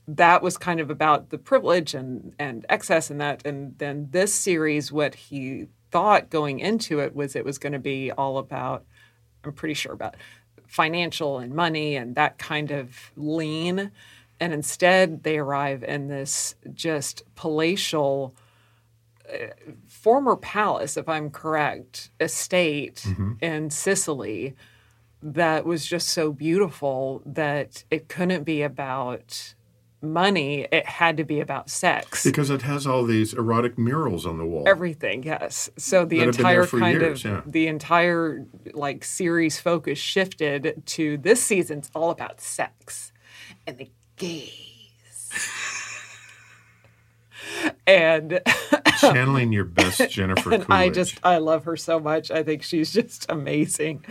that 0.07 0.41
was 0.41 0.57
kind 0.57 0.79
of 0.79 0.89
about 0.89 1.29
the 1.29 1.37
privilege 1.37 1.93
and 1.93 2.33
and 2.39 2.65
excess 2.69 3.09
and 3.09 3.19
that 3.21 3.45
and 3.45 3.77
then 3.79 4.07
this 4.11 4.33
series 4.33 4.91
what 4.91 5.13
he 5.15 5.67
thought 5.91 6.29
going 6.29 6.59
into 6.59 6.99
it 6.99 7.13
was 7.15 7.35
it 7.35 7.43
was 7.45 7.57
going 7.57 7.73
to 7.73 7.79
be 7.79 8.11
all 8.11 8.37
about 8.37 8.83
i'm 9.45 9.53
pretty 9.53 9.73
sure 9.75 9.93
about 9.93 10.15
financial 10.71 11.37
and 11.37 11.53
money 11.53 11.97
and 11.97 12.15
that 12.15 12.37
kind 12.37 12.71
of 12.71 13.11
lean. 13.17 13.91
And 14.39 14.53
instead 14.53 15.23
they 15.23 15.37
arrive 15.37 15.83
in 15.83 16.07
this 16.07 16.55
just 16.73 17.23
palatial 17.35 18.33
uh, 19.31 19.47
former 19.87 20.35
palace 20.35 20.97
if 20.97 21.07
i'm 21.07 21.29
correct 21.29 22.09
estate 22.19 23.05
in 23.39 23.69
sicily 23.69 24.55
that 25.21 25.63
was 25.63 25.85
just 25.85 26.09
so 26.09 26.33
beautiful 26.33 27.21
that 27.25 27.85
it 27.91 28.09
couldn't 28.09 28.43
be 28.43 28.61
about 28.63 29.53
money 30.01 30.67
it 30.71 30.85
had 30.85 31.17
to 31.17 31.23
be 31.23 31.39
about 31.39 31.69
sex 31.69 32.23
Because 32.23 32.49
it 32.49 32.63
has 32.63 32.87
all 32.87 33.03
these 33.05 33.33
erotic 33.33 33.77
murals 33.77 34.25
on 34.25 34.37
the 34.37 34.45
wall. 34.45 34.63
everything 34.67 35.23
yes 35.23 35.69
so 35.77 36.05
the 36.05 36.19
That 36.19 36.25
have 36.27 36.37
been 36.37 36.43
there 36.45 36.61
entire 36.63 36.79
kind 36.79 37.01
years, 37.01 37.25
of 37.25 37.31
yeah. 37.31 37.41
the 37.45 37.67
entire 37.67 38.45
like 38.73 39.03
series 39.03 39.59
focus 39.59 39.99
shifted 39.99 40.81
to 40.87 41.17
this 41.17 41.41
season's 41.43 41.89
all 41.93 42.09
about 42.09 42.41
sex 42.41 43.11
and 43.67 43.77
the 43.77 43.89
gays 44.17 44.70
and 47.87 48.41
Channeling 48.99 49.51
your 49.51 49.63
best 49.65 50.09
Jennifer 50.09 50.53
and 50.53 50.63
Coolidge. 50.65 50.81
I 50.81 50.89
just 50.89 51.19
I 51.23 51.37
love 51.37 51.65
her 51.65 51.75
so 51.75 51.99
much. 51.99 52.31
I 52.31 52.43
think 52.43 52.63
she's 52.63 52.93
just 52.93 53.25
amazing, 53.29 54.05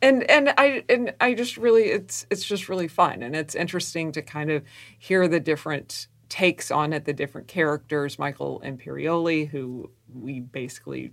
and 0.00 0.28
and 0.30 0.52
I 0.56 0.84
and 0.88 1.14
I 1.20 1.34
just 1.34 1.56
really 1.56 1.84
it's 1.84 2.26
it's 2.30 2.44
just 2.44 2.68
really 2.68 2.88
fun 2.88 3.22
and 3.22 3.36
it's 3.36 3.54
interesting 3.54 4.12
to 4.12 4.22
kind 4.22 4.50
of 4.50 4.64
hear 4.98 5.28
the 5.28 5.40
different 5.40 6.08
takes 6.28 6.70
on 6.70 6.92
it, 6.92 7.04
the 7.04 7.12
different 7.12 7.48
characters. 7.48 8.18
Michael 8.18 8.62
Imperioli, 8.64 9.48
who 9.48 9.90
we 10.14 10.40
basically 10.40 11.12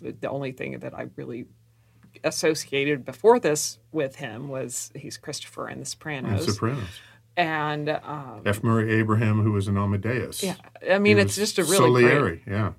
the 0.00 0.28
only 0.28 0.52
thing 0.52 0.78
that 0.78 0.94
I 0.94 1.08
really 1.16 1.46
associated 2.24 3.04
before 3.04 3.38
this 3.38 3.78
with 3.92 4.16
him 4.16 4.48
was 4.48 4.90
he's 4.94 5.16
Christopher 5.16 5.68
in 5.68 5.74
The 5.74 5.80
And 5.80 5.88
Sopranos, 5.88 6.46
Sopranos. 6.46 7.00
And 7.38 7.88
um, 7.88 8.42
F. 8.44 8.62
Murray 8.64 8.92
Abraham, 8.94 9.42
who 9.42 9.52
was 9.52 9.68
an 9.68 9.78
Amadeus. 9.78 10.42
yeah, 10.42 10.56
I 10.90 10.98
mean 10.98 11.16
He 11.16 11.22
it's 11.22 11.36
just 11.36 11.58
a 11.58 11.64
really 11.64 12.02
great, 12.02 12.42
yeah. 12.46 12.72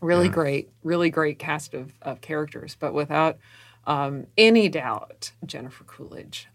really 0.00 0.28
great, 0.28 0.68
really 0.84 1.08
great 1.10 1.38
cast 1.38 1.72
of, 1.72 1.94
of 2.02 2.20
characters. 2.20 2.76
But 2.78 2.92
without 2.92 3.38
um, 3.86 4.26
any 4.36 4.68
doubt, 4.68 5.32
Jennifer 5.44 5.84
Coolidge 5.84 6.48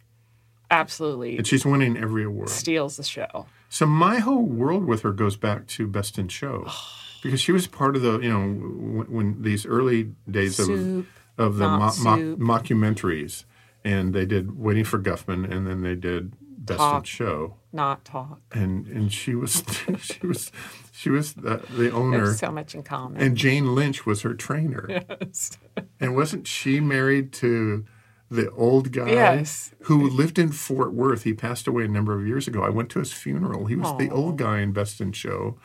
absolutely 0.72 1.38
And 1.38 1.48
she's 1.48 1.66
winning 1.66 1.98
every 1.98 2.24
award. 2.24 2.50
steals 2.50 2.98
the 2.98 3.04
show. 3.04 3.48
So 3.70 3.88
my 3.88 4.20
whole 4.20 4.44
world 4.44 4.86
with 4.86 5.02
her 5.02 5.12
goes 5.12 5.36
back 5.36 5.66
to 5.68 5.88
Best 5.88 6.20
in 6.20 6.28
Show, 6.28 6.68
because 7.24 7.42
she 7.42 7.52
was 7.52 7.66
part 7.66 7.96
of 7.96 8.04
the 8.04 8.20
you 8.20 8.30
know 8.30 8.42
when, 8.42 9.08
when 9.12 9.42
these 9.42 9.66
early 9.66 10.12
days 10.30 10.56
Soup, 10.58 11.08
of 11.40 11.46
of 11.48 11.58
the 11.58 11.68
mo- 11.68 11.94
mo- 12.04 12.36
mockumentaries, 12.36 13.46
and 13.84 14.14
they 14.14 14.26
did 14.28 14.60
Waiting 14.60 14.84
for 14.84 15.00
Guffman, 15.00 15.52
and 15.52 15.66
then 15.66 15.82
they 15.82 15.96
did 15.96 16.34
Best 16.66 16.82
in 16.82 17.04
Show, 17.04 17.56
Not 17.72 18.04
talk. 18.06 18.40
and 18.52 18.86
and 18.88 19.12
she 19.14 19.34
was 19.36 19.64
she 20.02 20.28
was 20.28 20.52
she 20.92 21.10
was 21.10 21.34
the, 21.34 21.64
the 21.78 21.90
owner, 21.92 22.26
There's 22.26 22.40
so 22.40 22.52
much 22.52 22.76
in 22.76 22.84
common. 22.84 23.22
and 23.22 23.38
Jane 23.38 23.74
Lynch 23.76 24.06
was 24.06 24.22
her 24.24 24.34
trainer, 24.34 24.86
Yes. 25.22 25.58
and 26.00 26.16
wasn't 26.16 26.48
she 26.48 26.80
married 26.80 27.32
to? 27.34 27.86
The 28.32 28.52
old 28.52 28.92
guy 28.92 29.10
Yes. 29.10 29.72
who 29.86 30.08
lived 30.08 30.38
in 30.38 30.52
Fort 30.52 30.94
Worth. 30.94 31.24
He 31.24 31.34
passed 31.34 31.66
away 31.68 31.86
a 31.86 31.88
number 31.88 32.14
of 32.20 32.28
years 32.28 32.48
ago. 32.48 32.62
I 32.62 32.70
went 32.70 32.92
to 32.92 33.00
his 33.00 33.12
funeral. 33.12 33.66
He 33.66 33.76
was 33.76 33.98
the 33.98 34.12
old 34.12 34.38
guy 34.38 34.60
in 34.60 34.72
Best 34.72 35.02
in 35.02 35.14
Show. 35.14 35.58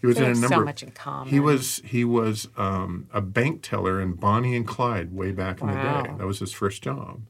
He 0.00 0.06
was 0.06 0.16
in 0.16 0.22
a 0.24 0.26
have 0.28 0.36
so 0.38 0.48
number. 0.48 0.64
much 0.64 0.82
in 0.82 0.92
common. 0.92 1.28
He 1.28 1.38
was 1.38 1.82
he 1.84 2.04
was 2.06 2.48
um, 2.56 3.08
a 3.12 3.20
bank 3.20 3.60
teller 3.62 4.00
in 4.00 4.14
Bonnie 4.14 4.56
and 4.56 4.66
Clyde 4.66 5.12
way 5.12 5.32
back 5.32 5.60
in 5.60 5.66
the 5.66 5.74
day. 5.74 6.14
That 6.16 6.26
was 6.26 6.38
his 6.38 6.50
first 6.50 6.82
job. 6.82 7.20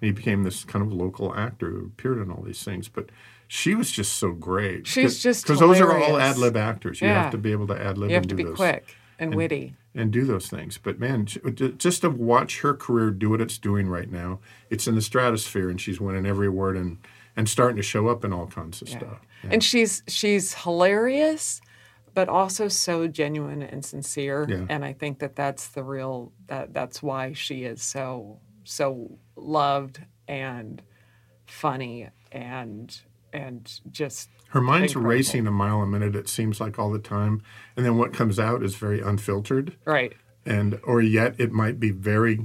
And 0.00 0.06
he 0.08 0.12
became 0.12 0.42
this 0.42 0.64
kind 0.64 0.84
of 0.84 0.92
local 0.92 1.34
actor 1.34 1.70
who 1.70 1.86
appeared 1.86 2.18
in 2.18 2.30
all 2.30 2.42
these 2.42 2.62
things. 2.62 2.88
But 2.88 3.10
she 3.48 3.74
was 3.74 3.90
just 3.90 4.14
so 4.16 4.32
great. 4.32 4.86
She's 4.86 5.22
just 5.22 5.44
because 5.44 5.60
those 5.60 5.80
are 5.80 5.96
all 5.96 6.16
ad 6.16 6.36
lib 6.38 6.56
actors. 6.56 7.00
You 7.00 7.08
Yeah. 7.08 7.22
have 7.22 7.32
to 7.32 7.38
be 7.38 7.52
able 7.52 7.66
to 7.68 7.80
ad 7.80 7.98
lib. 7.98 8.10
you 8.10 8.14
have 8.14 8.22
and 8.24 8.30
to 8.30 8.36
do 8.36 8.42
be 8.42 8.48
those, 8.48 8.56
quick 8.56 8.96
and 9.18 9.34
witty. 9.34 9.74
and 9.94 10.10
do 10.10 10.24
those 10.24 10.48
things. 10.48 10.78
But 10.78 10.98
man, 10.98 11.26
just 11.26 12.00
to 12.02 12.10
watch 12.10 12.60
her 12.60 12.74
career 12.74 13.10
do 13.10 13.30
what 13.30 13.40
it's 13.40 13.58
doing 13.58 13.88
right 13.88 14.10
now, 14.10 14.40
it's 14.70 14.86
in 14.88 14.94
the 14.94 15.02
stratosphere, 15.02 15.68
and 15.70 15.80
she's 15.80 16.00
winning 16.00 16.26
every 16.26 16.46
award 16.48 16.76
and 16.76 16.98
and 17.36 17.48
starting 17.48 17.76
to 17.76 17.82
show 17.82 18.06
up 18.08 18.24
in 18.24 18.32
all 18.32 18.46
kinds 18.46 18.80
of 18.80 18.88
stuff. 18.88 19.20
And 19.42 19.62
she's 19.62 20.02
she's 20.08 20.54
hilarious, 20.54 21.60
but 22.14 22.28
also 22.28 22.68
so 22.68 23.06
genuine 23.08 23.62
and 23.62 23.84
sincere. 23.84 24.46
Yeah. 24.48 24.66
And 24.68 24.84
I 24.84 24.92
think 24.92 25.18
that 25.18 25.36
that's 25.36 25.68
the 25.68 25.82
real 25.84 26.32
that 26.46 26.72
that's 26.72 27.02
why 27.02 27.32
she 27.32 27.64
is 27.64 27.82
so 27.82 28.38
so 28.64 29.18
loved 29.36 30.00
and 30.28 30.82
funny 31.46 32.08
and 32.32 33.00
and 33.32 33.80
just 33.90 34.28
Her 34.50 34.60
mind's 34.60 34.92
Incredible. 34.92 35.10
racing 35.10 35.46
a 35.46 35.50
mile 35.50 35.80
a 35.82 35.86
minute. 35.86 36.14
It 36.14 36.28
seems 36.28 36.60
like 36.60 36.78
all 36.78 36.90
the 36.92 36.98
time, 37.00 37.42
and 37.76 37.84
then 37.84 37.96
what 37.98 38.12
comes 38.12 38.38
out 38.38 38.62
is 38.62 38.76
very 38.76 39.00
unfiltered, 39.00 39.76
right. 39.84 40.12
and 40.46 40.78
or 40.84 41.00
yet 41.02 41.34
it 41.38 41.50
might 41.52 41.80
be 41.80 41.90
very 41.90 42.38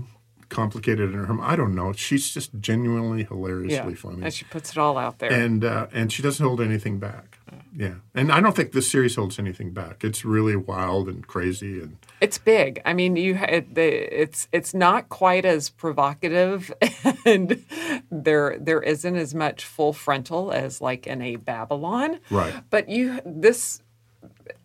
complicated 0.50 1.14
in 1.14 1.24
her. 1.26 1.42
I 1.42 1.56
don't 1.56 1.76
know. 1.76 1.94
She's 1.94 2.32
just 2.32 2.60
genuinely 2.60 3.24
hilariously 3.24 3.76
Yeah. 3.92 3.96
funny, 3.96 4.24
And 4.24 4.34
she 4.34 4.46
puts 4.46 4.72
it 4.72 4.78
all 4.80 4.98
out 4.98 5.20
there. 5.20 5.32
and 5.32 5.64
uh, 5.64 5.88
and 5.92 6.12
she 6.12 6.24
doesn't 6.24 6.44
hold 6.44 6.60
anything 6.60 6.98
back. 6.98 7.38
Yeah, 7.80 7.94
and 8.14 8.30
I 8.30 8.42
don't 8.42 8.58
think 8.58 8.74
this 8.74 8.92
series 8.92 9.16
holds 9.16 9.40
anything 9.40 9.72
back. 9.72 10.04
It's 10.04 10.26
really 10.26 10.58
wild 10.58 11.08
and 11.08 11.26
crazy, 11.26 11.80
and 11.80 11.96
It's 12.20 12.38
big. 12.38 12.82
I 12.84 12.92
mean, 12.92 13.16
you 13.16 13.36
it, 13.36 13.74
the, 13.74 14.22
it's 14.22 14.50
it's 14.52 14.74
not 14.74 15.08
quite 15.08 15.46
as 15.46 15.70
provocative, 15.70 16.74
and 17.26 17.64
there 18.12 18.58
there 18.60 18.82
isn't 18.82 19.16
as 19.16 19.34
much 19.34 19.64
full 19.64 19.94
frontal 19.94 20.52
as 20.52 20.82
like 20.82 21.08
in 21.08 21.22
a 21.22 21.38
Babylon. 21.38 22.20
Right. 22.30 22.54
But 22.70 22.90
you 22.90 23.22
this 23.26 23.82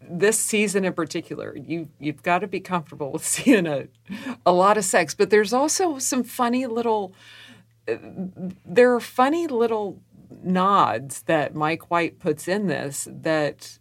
this 0.00 0.36
season 0.36 0.84
in 0.84 0.92
particular, 0.92 1.56
you 1.56 1.90
you've 2.00 2.24
got 2.24 2.40
to 2.40 2.48
be 2.48 2.58
comfortable 2.58 3.12
with 3.12 3.24
seeing 3.34 3.68
a 3.68 3.86
a 4.44 4.52
lot 4.52 4.76
of 4.76 4.84
sex. 4.84 5.14
But 5.14 5.30
there's 5.30 5.52
also 5.52 6.00
some 6.00 6.24
funny 6.24 6.66
little. 6.66 7.12
Uh, 7.86 7.94
there 8.64 8.92
are 8.92 8.98
funny 8.98 9.46
little 9.46 10.00
nods 10.42 11.22
that 11.22 11.54
Mike 11.54 11.90
White 11.90 12.18
puts 12.18 12.48
in 12.48 12.66
this 12.66 13.06
that 13.10 13.78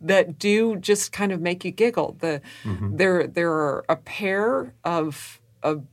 that 0.00 0.38
do 0.38 0.76
just 0.76 1.12
kind 1.12 1.32
of 1.32 1.40
make 1.40 1.64
you 1.64 1.70
giggle. 1.70 2.16
The 2.20 2.40
there 2.64 3.26
there 3.26 3.52
are 3.52 3.84
a 3.88 3.96
pair 3.96 4.74
of 4.84 5.40
of 5.62 5.84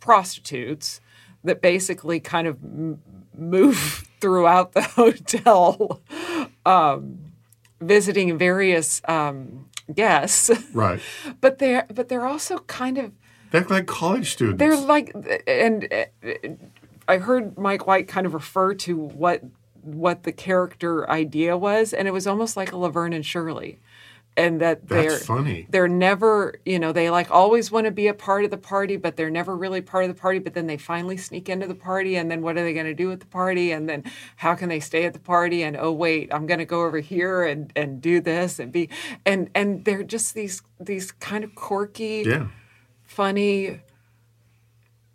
prostitutes 0.00 1.00
that 1.44 1.60
basically 1.62 2.20
kind 2.20 2.46
of 2.46 2.56
m- 2.62 3.00
move 3.36 4.08
throughout 4.20 4.72
the 4.72 4.82
hotel, 4.96 6.00
um, 6.66 7.18
visiting 7.80 8.36
various 8.38 9.00
um, 9.08 9.68
guests. 9.94 10.50
right. 10.74 11.00
But 11.40 11.58
they're 11.58 11.86
but 11.92 12.08
they're 12.08 12.26
also 12.26 12.58
kind 12.58 12.98
of 12.98 13.12
They're 13.50 13.64
like 13.64 13.86
college 13.86 14.32
students. 14.32 14.58
they're 14.58 14.76
like, 14.76 15.14
and 15.46 15.88
uh, 15.92 16.04
I 17.08 17.18
heard 17.18 17.58
Mike 17.58 17.86
White 17.86 18.08
kind 18.08 18.26
of 18.26 18.34
refer 18.34 18.74
to 18.74 18.96
what 18.96 19.42
what 19.82 20.22
the 20.22 20.32
character 20.32 21.08
idea 21.10 21.56
was, 21.56 21.92
and 21.92 22.06
it 22.06 22.12
was 22.12 22.26
almost 22.26 22.56
like 22.56 22.72
a 22.72 22.76
Laverne 22.76 23.12
and 23.12 23.26
Shirley, 23.26 23.80
and 24.36 24.60
that 24.60 24.88
they're 24.88 25.18
funny. 25.18 25.66
They're 25.68 25.88
never, 25.88 26.54
you 26.64 26.78
know, 26.78 26.92
they 26.92 27.10
like 27.10 27.30
always 27.30 27.70
want 27.70 27.86
to 27.86 27.90
be 27.90 28.06
a 28.06 28.14
part 28.14 28.44
of 28.44 28.50
the 28.50 28.56
party, 28.56 28.96
but 28.96 29.16
they're 29.16 29.30
never 29.30 29.56
really 29.56 29.80
part 29.80 30.04
of 30.04 30.14
the 30.14 30.20
party. 30.20 30.38
But 30.38 30.54
then 30.54 30.66
they 30.66 30.76
finally 30.76 31.16
sneak 31.16 31.48
into 31.48 31.66
the 31.66 31.74
party, 31.74 32.16
and 32.16 32.30
then 32.30 32.42
what 32.42 32.56
are 32.56 32.62
they 32.62 32.72
going 32.72 32.86
to 32.86 32.94
do 32.94 33.10
at 33.12 33.20
the 33.20 33.26
party? 33.26 33.72
And 33.72 33.88
then 33.88 34.04
how 34.36 34.54
can 34.54 34.68
they 34.68 34.80
stay 34.80 35.04
at 35.04 35.12
the 35.12 35.18
party? 35.18 35.62
And 35.62 35.76
oh 35.76 35.92
wait, 35.92 36.32
I'm 36.32 36.46
going 36.46 36.60
to 36.60 36.64
go 36.64 36.84
over 36.84 37.00
here 37.00 37.44
and 37.44 37.72
and 37.76 38.00
do 38.00 38.20
this 38.20 38.58
and 38.58 38.72
be, 38.72 38.88
and 39.26 39.50
and 39.54 39.84
they're 39.84 40.04
just 40.04 40.34
these 40.34 40.62
these 40.80 41.12
kind 41.12 41.44
of 41.44 41.54
quirky, 41.54 42.24
yeah. 42.26 42.46
funny, 43.04 43.80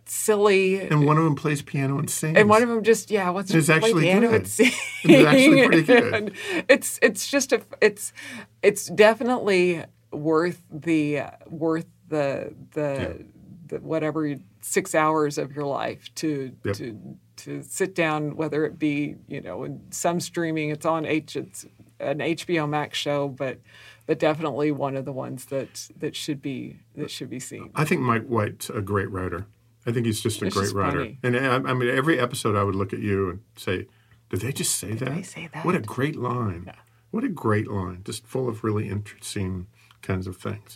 silly. 0.09 0.79
And 0.81 1.05
one 1.05 1.17
of 1.17 1.23
them 1.23 1.35
plays 1.35 1.61
piano 1.61 1.97
and 1.99 2.09
sings. 2.09 2.37
And 2.37 2.49
one 2.49 2.63
of 2.63 2.69
them 2.69 2.83
just 2.83 3.11
yeah, 3.11 3.29
what's 3.29 3.53
It's 3.53 3.69
actually 3.69 4.03
piano 4.03 4.27
good. 4.29 4.35
and 4.41 4.47
sing. 4.47 4.71
It's 5.03 5.25
actually 5.27 5.67
pretty 5.67 5.83
good. 5.83 6.13
And 6.13 6.31
it's 6.69 6.99
it's 7.01 7.29
just 7.29 7.51
a 7.53 7.61
it's 7.81 8.13
it's 8.61 8.87
definitely 8.87 9.83
worth 10.11 10.61
the 10.71 11.21
worth 11.47 11.85
the 12.07 12.53
the, 12.73 13.25
the 13.67 13.77
whatever 13.79 14.35
six 14.61 14.95
hours 14.95 15.37
of 15.37 15.53
your 15.55 15.65
life 15.65 16.13
to 16.15 16.51
Yep. 16.63 16.75
to 16.75 17.17
to 17.37 17.61
sit 17.63 17.93
down, 17.93 18.35
whether 18.35 18.65
it 18.65 18.79
be 18.79 19.15
you 19.27 19.41
know 19.41 19.63
in 19.63 19.81
some 19.91 20.19
streaming, 20.19 20.69
it's 20.69 20.85
on 20.85 21.05
H 21.05 21.35
it's 21.35 21.65
an 21.99 22.19
HBO 22.19 22.67
Max 22.69 22.97
show, 22.97 23.27
but 23.27 23.59
but 24.05 24.19
definitely 24.19 24.71
one 24.71 24.95
of 24.95 25.05
the 25.05 25.11
ones 25.11 25.45
that 25.45 25.89
that 25.99 26.15
should 26.15 26.41
be 26.41 26.79
that 26.95 27.11
should 27.11 27.29
be 27.29 27.39
seen. 27.39 27.71
I 27.75 27.83
think 27.85 28.01
Mike 28.01 28.25
White's 28.27 28.69
a 28.69 28.81
great 28.81 29.09
writer. 29.11 29.45
I 29.87 29.91
think 29.93 30.05
he's 30.05 30.19
just 30.21 30.41
a 30.41 30.45
It's 30.47 30.53
great 30.55 30.63
just 30.65 30.75
writer. 30.75 30.99
funny. 30.99 31.19
And 31.23 31.35
I, 31.37 31.55
I 31.71 31.73
mean, 31.73 31.89
every 31.89 32.19
episode 32.19 32.55
I 32.55 32.63
would 32.63 32.75
look 32.75 32.91
at 32.93 32.99
you 32.99 33.29
and 33.29 33.39
say, 33.55 33.87
"Did 34.29 34.41
they 34.41 34.51
just 34.51 34.75
say 34.75 34.91
that? 34.93 35.15
they 35.15 35.23
say 35.23 35.49
What 35.63 35.75
a 35.75 35.79
great 35.79 36.15
line! 36.17 36.69
What 37.11 37.23
a 37.23 37.29
great 37.29 37.67
line! 37.71 38.01
Just 38.03 38.27
full 38.27 38.49
of 38.49 38.63
really 38.65 38.89
interesting 38.89 39.67
kinds 40.01 40.27
of 40.27 40.35
things." 40.37 40.75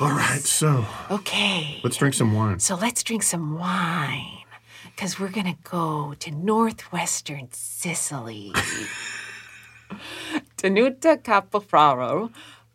All 0.00 0.10
right, 0.10 0.40
so 0.40 0.84
Okay. 1.10 1.80
let's 1.84 1.96
drink 1.96 2.14
some 2.14 2.32
wine. 2.34 2.58
So 2.60 2.74
let's 2.76 3.02
drink 3.02 3.22
some 3.22 3.56
wine 3.58 4.44
because 4.84 5.18
we're 5.18 5.28
going 5.30 5.46
to 5.46 5.58
go 5.64 6.14
to 6.18 6.30
northwestern 6.30 7.48
Sicily. 7.52 8.52
Tenuta 10.56 11.16
Capofaro. 11.22 12.30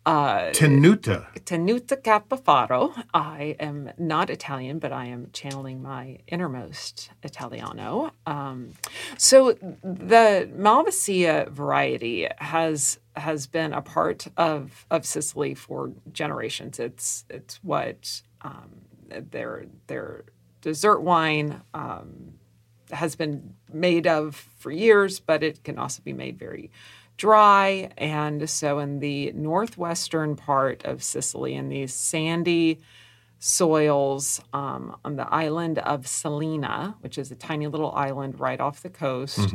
Uh, 0.06 0.50
Tenuta. 0.50 1.26
Tenuta 1.40 1.96
Capofaro. 1.96 2.92
I 3.14 3.56
am 3.58 3.90
not 3.96 4.28
Italian, 4.28 4.78
but 4.78 4.92
I 4.92 5.06
am 5.06 5.30
channeling 5.32 5.82
my 5.82 6.18
innermost 6.28 7.10
Italiano. 7.22 8.12
Um, 8.26 8.72
so 9.16 9.52
the 9.52 10.50
Malvasia 10.54 11.48
variety 11.50 12.28
has 12.38 12.98
has 13.16 13.46
been 13.46 13.72
a 13.72 13.80
part 13.80 14.26
of 14.36 14.86
of 14.90 15.06
Sicily 15.06 15.54
for 15.54 15.92
generations. 16.12 16.78
It's 16.78 17.24
it's 17.30 17.56
what 17.62 18.20
um, 18.42 18.82
their 19.08 19.66
their 19.86 20.24
dessert 20.60 21.00
wine 21.00 21.62
um, 21.72 22.34
has 22.90 23.16
been 23.16 23.54
made 23.72 24.06
of 24.06 24.36
for 24.58 24.70
years, 24.70 25.18
but 25.18 25.42
it 25.42 25.64
can 25.64 25.78
also 25.78 26.02
be 26.02 26.12
made 26.12 26.38
very 26.38 26.70
dry. 27.16 27.90
And 27.98 28.48
so, 28.48 28.78
in 28.78 29.00
the 29.00 29.32
northwestern 29.32 30.36
part 30.36 30.84
of 30.84 31.02
Sicily, 31.02 31.54
in 31.54 31.68
these 31.68 31.94
sandy 31.94 32.80
soils 33.38 34.40
um, 34.52 34.96
on 35.04 35.16
the 35.16 35.28
island 35.32 35.78
of 35.78 36.06
Salina, 36.06 36.96
which 37.00 37.18
is 37.18 37.30
a 37.30 37.34
tiny 37.34 37.66
little 37.66 37.92
island 37.92 38.40
right 38.40 38.60
off 38.60 38.82
the 38.82 38.90
coast, 38.90 39.54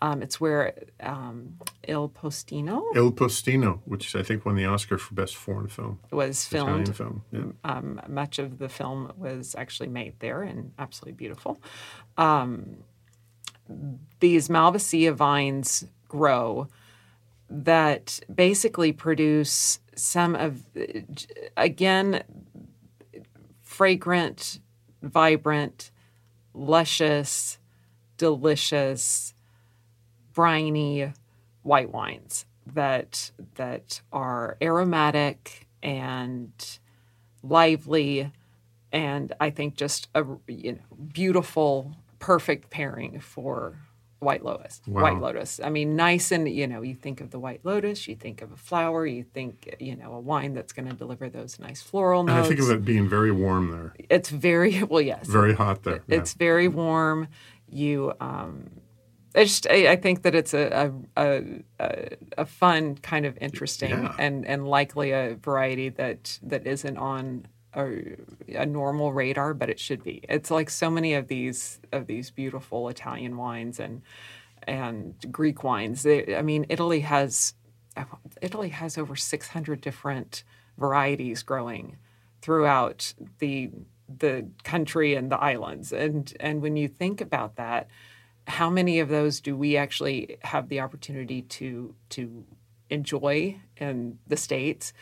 Um, 0.00 0.22
it's 0.22 0.40
where 0.40 0.74
um, 1.00 1.58
Il 1.88 2.08
Postino 2.08 2.84
Il 2.94 3.10
Postino, 3.10 3.80
which 3.84 4.14
I 4.14 4.22
think 4.22 4.44
won 4.44 4.54
the 4.54 4.64
Oscar 4.64 4.96
for 4.96 5.14
Best 5.14 5.34
Foreign 5.34 5.66
Film, 5.66 5.98
was 6.12 6.44
filmed. 6.44 6.88
Italian 6.88 6.92
film. 6.92 7.22
Yeah. 7.32 7.70
Um, 7.72 8.00
much 8.06 8.38
of 8.38 8.58
the 8.58 8.68
film 8.68 9.12
was 9.16 9.56
actually 9.58 9.88
made 9.88 10.14
there 10.20 10.42
and 10.42 10.72
absolutely 10.78 11.14
beautiful. 11.16 11.60
Um, 12.16 12.76
these 14.20 14.48
Malvasia 14.48 15.12
vines 15.14 15.84
grow 16.06 16.68
that 17.50 18.20
basically 18.32 18.92
produce 18.92 19.80
some 19.94 20.34
of, 20.34 20.62
again, 21.56 22.22
fragrant, 23.62 24.60
vibrant, 25.02 25.90
luscious, 26.54 27.58
delicious, 28.16 29.34
briny 30.34 31.12
white 31.62 31.90
wines 31.90 32.46
that 32.64 33.32
that 33.56 34.00
are 34.12 34.56
aromatic 34.62 35.66
and 35.82 36.78
lively 37.42 38.30
and 38.92 39.32
I 39.40 39.50
think 39.50 39.76
just 39.76 40.08
a 40.14 40.24
you 40.46 40.72
know 40.72 40.78
beautiful 41.12 41.96
perfect 42.18 42.70
pairing 42.70 43.20
for 43.20 43.78
white 44.20 44.42
lotus 44.44 44.80
white 44.86 45.18
lotus 45.20 45.60
i 45.62 45.68
mean 45.68 45.94
nice 45.94 46.32
and 46.32 46.48
you 46.48 46.66
know 46.66 46.82
you 46.82 46.94
think 46.94 47.20
of 47.20 47.30
the 47.30 47.38
white 47.38 47.60
lotus 47.64 48.08
you 48.08 48.16
think 48.16 48.42
of 48.42 48.50
a 48.50 48.56
flower 48.56 49.06
you 49.06 49.22
think 49.22 49.76
you 49.78 49.94
know 49.94 50.12
a 50.14 50.20
wine 50.20 50.54
that's 50.54 50.72
going 50.72 50.88
to 50.88 50.94
deliver 50.94 51.28
those 51.28 51.58
nice 51.60 51.80
floral 51.80 52.20
And 52.20 52.28
notes 52.28 52.46
I 52.46 52.48
think 52.48 52.60
of 52.60 52.70
it 52.70 52.84
being 52.84 53.08
very 53.08 53.30
warm 53.30 53.70
there, 53.70 53.94
it's 54.10 54.28
very 54.30 54.82
well 54.90 55.00
yes 55.00 55.26
very 55.28 55.54
hot 55.54 55.84
there. 55.84 56.02
yeah. 56.08 56.18
it's 56.18 56.34
very 56.34 56.66
warm. 56.68 57.28
You, 57.70 58.14
um, 58.18 58.70
I 59.36 59.44
just, 59.44 59.66
I, 59.68 59.88
I 59.92 59.96
think 59.96 60.22
that 60.22 60.34
it's 60.34 60.54
a 60.54 60.90
a, 61.16 61.22
a 61.22 61.44
a 61.78 62.08
a 62.38 62.46
fun 62.46 62.96
kind 62.96 63.26
of 63.26 63.36
interesting 63.40 63.90
Yeah. 63.90 64.14
and 64.18 64.46
and 64.46 64.66
likely 64.66 65.12
a 65.12 65.36
variety 65.40 65.90
that 65.90 66.38
that 66.42 66.66
isn't 66.66 66.96
on 66.96 67.46
a, 67.74 68.16
a 68.48 68.66
normal 68.66 69.12
radar, 69.12 69.54
but 69.54 69.70
it 69.70 69.78
should 69.78 70.02
be. 70.02 70.24
It's 70.28 70.50
like 70.50 70.70
so 70.70 70.90
many 70.90 71.14
of 71.14 71.28
these 71.28 71.80
of 71.92 72.06
these 72.06 72.30
beautiful 72.30 72.88
Italian 72.88 73.36
wines 73.36 73.78
and 73.78 74.02
and 74.66 75.14
Greek 75.30 75.64
wines. 75.64 76.02
They, 76.02 76.36
I 76.36 76.42
mean, 76.42 76.66
Italy 76.68 77.00
has 77.00 77.54
Italy 78.40 78.68
has 78.70 78.98
over 78.98 79.16
600 79.16 79.80
different 79.80 80.44
varieties 80.76 81.42
growing 81.42 81.96
throughout 82.42 83.14
the 83.38 83.70
the 84.08 84.48
country 84.64 85.14
and 85.14 85.30
the 85.30 85.38
islands. 85.38 85.92
And 85.92 86.32
and 86.40 86.62
when 86.62 86.76
you 86.76 86.88
think 86.88 87.20
about 87.20 87.56
that, 87.56 87.88
how 88.46 88.70
many 88.70 89.00
of 89.00 89.08
those 89.08 89.40
do 89.40 89.56
we 89.56 89.76
actually 89.76 90.38
have 90.42 90.68
the 90.68 90.80
opportunity 90.80 91.42
to 91.42 91.94
to 92.10 92.44
enjoy 92.90 93.60
in 93.76 94.18
the 94.26 94.36
states? 94.36 94.92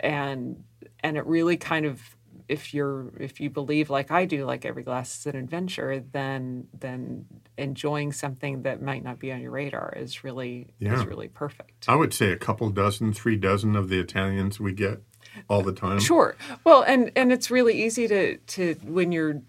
And 0.00 0.64
and 1.00 1.16
it 1.16 1.26
really 1.26 1.56
kind 1.56 1.86
of 1.86 2.15
if 2.48 2.72
you're 2.74 3.12
if 3.18 3.40
you 3.40 3.50
believe 3.50 3.90
like 3.90 4.10
I 4.10 4.24
do, 4.24 4.44
like 4.44 4.64
every 4.64 4.82
glass 4.82 5.18
is 5.18 5.26
an 5.26 5.36
adventure, 5.36 6.00
then 6.12 6.68
then 6.78 7.26
enjoying 7.58 8.12
something 8.12 8.62
that 8.62 8.80
might 8.82 9.02
not 9.02 9.18
be 9.18 9.32
on 9.32 9.40
your 9.40 9.50
radar 9.50 9.92
is 9.96 10.22
really 10.24 10.68
Yeah. 10.78 10.98
is 11.00 11.06
really 11.06 11.28
perfect. 11.28 11.86
I 11.88 11.96
would 11.96 12.12
say 12.14 12.30
a 12.32 12.36
couple 12.36 12.68
dozen, 12.70 13.12
three 13.12 13.36
dozen 13.36 13.74
of 13.76 13.88
the 13.88 13.98
Italians 13.98 14.60
we 14.60 14.72
get 14.72 15.02
all 15.48 15.62
the 15.62 15.72
time. 15.72 15.98
Sure. 16.00 16.36
Well, 16.64 16.82
and 16.82 17.10
and 17.16 17.32
it's 17.32 17.50
really 17.50 17.84
easy 17.84 18.06
to 18.08 18.36
to 18.36 18.74
when 18.84 19.12
you're 19.12 19.42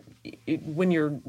when 0.66 0.92
you're 0.92 1.20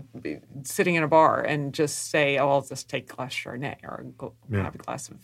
sitting 0.65 0.97
in 0.97 1.03
a 1.05 1.09
bar 1.09 1.41
and 1.41 1.73
just 1.73 2.11
say, 2.11 2.39
"Oh, 2.39 2.51
I'll 2.51 2.63
just 2.63 2.89
take 2.89 3.13
a 3.13 3.15
glass 3.17 3.33
of 3.33 3.53
Chardonnay 3.53 3.77
or 3.85 4.05
go 4.17 4.35
Yeah. 4.51 4.65
have 4.65 4.75
a 4.75 4.79
glass 4.79 5.09
of 5.09 5.19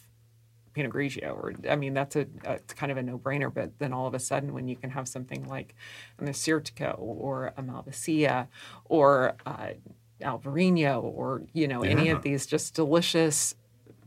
Pinot 0.74 0.92
Grigio," 0.92 1.34
or 1.34 1.54
I 1.68 1.76
mean, 1.76 1.94
that's 1.94 2.16
a, 2.16 2.26
a 2.44 2.54
it's 2.54 2.74
kind 2.74 2.92
of 2.92 2.98
a 2.98 3.02
no-brainer. 3.02 3.52
But 3.52 3.78
then 3.78 3.92
all 3.92 4.06
of 4.06 4.14
a 4.14 4.18
sudden, 4.18 4.52
when 4.52 4.68
you 4.68 4.76
can 4.76 4.90
have 4.90 5.08
something 5.08 5.46
like 5.48 5.74
an 6.18 6.28
Assyrtiko 6.28 6.96
or 6.98 7.54
a 7.56 7.62
Malvasia 7.62 8.48
or 8.84 9.36
uh, 9.46 9.68
Alvarinho 10.20 11.02
or 11.02 11.42
you 11.52 11.66
know 11.68 11.82
any 11.82 12.10
of 12.10 12.22
these 12.22 12.46
just 12.46 12.74
delicious, 12.74 13.54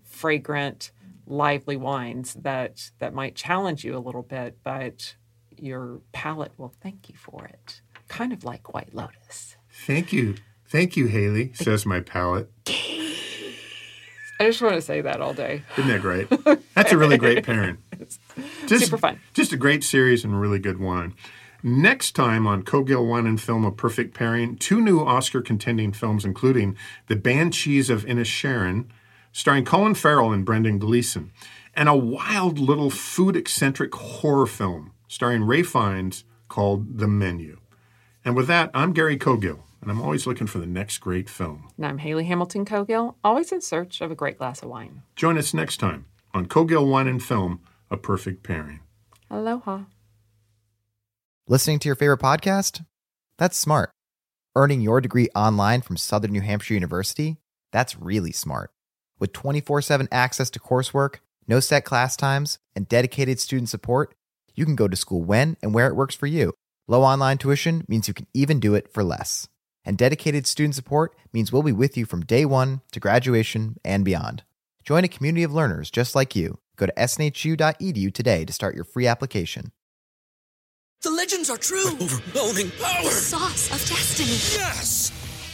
fragrant, 0.03 0.91
lively 1.25 1.77
wines 1.77 2.35
that 2.35 2.91
that 2.99 3.13
might 3.13 3.35
challenge 3.35 3.83
you 3.83 3.95
a 3.95 3.99
little 3.99 4.23
bit, 4.23 4.57
but 4.63 5.15
your 5.57 6.01
palate 6.11 6.51
will 6.57 6.73
thank 6.81 7.09
you 7.09 7.15
for 7.15 7.45
it. 7.45 7.81
Kind 8.07 8.31
of 8.31 8.43
like 8.43 8.73
White 8.73 8.93
Lotus. 8.93 9.57
Thank 9.69 10.13
you. 10.13 10.35
Thank 10.69 10.97
you, 10.97 11.07
Haley, 11.07 11.53
says 11.53 11.85
my 11.85 12.01
palate. 12.01 12.51
I 14.39 14.45
just 14.45 14.61
want 14.61 14.75
to 14.75 14.81
say 14.81 15.01
that 15.01 15.21
all 15.21 15.33
day. 15.33 15.63
Isn't 15.77 15.89
that 15.89 16.01
great? 16.01 16.29
That's 16.75 16.91
a 16.91 16.97
really 16.97 17.17
great 17.17 17.43
pairing. 17.43 17.77
Just, 18.67 18.85
super 18.85 18.97
fun. 18.97 19.19
Just 19.33 19.51
a 19.51 19.57
great 19.57 19.83
series 19.83 20.23
and 20.23 20.39
really 20.39 20.59
good 20.59 20.79
wine. 20.79 21.15
Next 21.63 22.11
time 22.11 22.45
on 22.45 22.61
Cogill 22.61 23.07
Wine 23.09 23.25
and 23.25 23.41
Film, 23.41 23.65
a 23.65 23.71
perfect 23.71 24.13
pairing, 24.13 24.57
two 24.57 24.79
new 24.79 24.99
Oscar 24.99 25.41
contending 25.41 25.91
films, 25.91 26.23
including 26.23 26.77
The 27.07 27.15
Banshees 27.15 27.89
of 27.89 28.05
Inisherin, 28.05 28.85
starring 29.31 29.65
Colin 29.65 29.95
Farrell 29.95 30.31
and 30.31 30.45
Brendan 30.45 30.77
Gleeson, 30.77 31.31
and 31.75 31.89
a 31.89 31.95
wild 31.95 32.59
little 32.59 32.91
food 32.91 33.35
eccentric 33.35 33.93
horror 33.95 34.45
film 34.45 34.91
starring 35.07 35.43
Ray 35.43 35.63
Fiennes 35.63 36.23
called 36.47 36.99
The 36.99 37.07
Menu. 37.07 37.59
And 38.23 38.35
with 38.35 38.47
that, 38.47 38.69
I'm 38.73 38.93
Gary 38.93 39.17
Cogill, 39.17 39.61
and 39.87 39.97
I'm 39.97 40.03
always 40.03 40.27
looking 40.27 40.47
for 40.47 40.57
the 40.57 40.65
next 40.65 40.97
great 40.97 41.29
film. 41.29 41.69
And 41.77 41.85
I'm 41.85 41.99
Haley 41.99 42.25
Hamilton 42.25 42.65
Cogill, 42.65 43.15
always 43.23 43.53
in 43.53 43.61
search 43.61 44.01
of 44.01 44.11
a 44.11 44.15
great 44.15 44.37
glass 44.37 44.61
of 44.61 44.67
wine. 44.67 45.03
Join 45.15 45.37
us 45.37 45.53
next 45.53 45.77
time 45.77 46.07
on 46.33 46.47
Cogill 46.47 46.91
Wine 46.91 47.07
and 47.07 47.23
Film, 47.23 47.61
a 47.89 47.95
perfect 47.95 48.43
pairing. 48.43 48.81
Aloha. 49.31 49.83
Listening 51.47 51.79
to 51.79 51.87
your 51.87 51.95
favorite 51.95 52.19
podcast? 52.19 52.83
That's 53.37 53.57
smart. 53.57 53.91
Earning 54.57 54.81
your 54.81 54.99
degree 54.99 55.29
online 55.33 55.79
from 55.79 55.95
Southern 55.95 56.33
New 56.33 56.41
Hampshire 56.41 56.73
University? 56.73 57.37
That's 57.71 57.97
really 57.97 58.33
smart. 58.33 58.71
With 59.19 59.31
24 59.31 59.83
7 59.83 60.09
access 60.11 60.49
to 60.49 60.59
coursework, 60.59 61.19
no 61.47 61.61
set 61.61 61.85
class 61.85 62.17
times, 62.17 62.59
and 62.75 62.89
dedicated 62.89 63.39
student 63.39 63.69
support, 63.69 64.13
you 64.53 64.65
can 64.65 64.75
go 64.75 64.89
to 64.89 64.97
school 64.97 65.23
when 65.23 65.55
and 65.61 65.73
where 65.73 65.87
it 65.87 65.95
works 65.95 66.13
for 66.13 66.27
you. 66.27 66.51
Low 66.89 67.03
online 67.03 67.37
tuition 67.37 67.85
means 67.87 68.09
you 68.09 68.13
can 68.13 68.27
even 68.33 68.59
do 68.59 68.75
it 68.75 68.91
for 68.91 69.01
less. 69.01 69.47
And 69.87 69.97
dedicated 69.97 70.45
student 70.45 70.75
support 70.75 71.15
means 71.31 71.53
we'll 71.53 71.63
be 71.63 71.71
with 71.71 71.95
you 71.95 72.05
from 72.05 72.25
day 72.25 72.43
one 72.43 72.81
to 72.91 72.99
graduation 72.99 73.77
and 73.85 74.03
beyond. 74.03 74.43
Join 74.83 75.05
a 75.05 75.07
community 75.07 75.43
of 75.43 75.53
learners 75.53 75.89
just 75.89 76.13
like 76.13 76.35
you. 76.35 76.59
Go 76.75 76.87
to 76.87 76.93
snhu.edu 76.97 78.13
today 78.13 78.43
to 78.43 78.51
start 78.51 78.75
your 78.75 78.83
free 78.83 79.07
application. 79.07 79.71
The 81.03 81.11
legends 81.11 81.49
are 81.49 81.55
true. 81.55 81.87
Overwhelming 82.01 82.71
power! 82.71 83.03
The 83.03 83.11
Sauce 83.11 83.71
of 83.71 83.79
destiny. 83.87 84.59
Yes! 84.61 85.26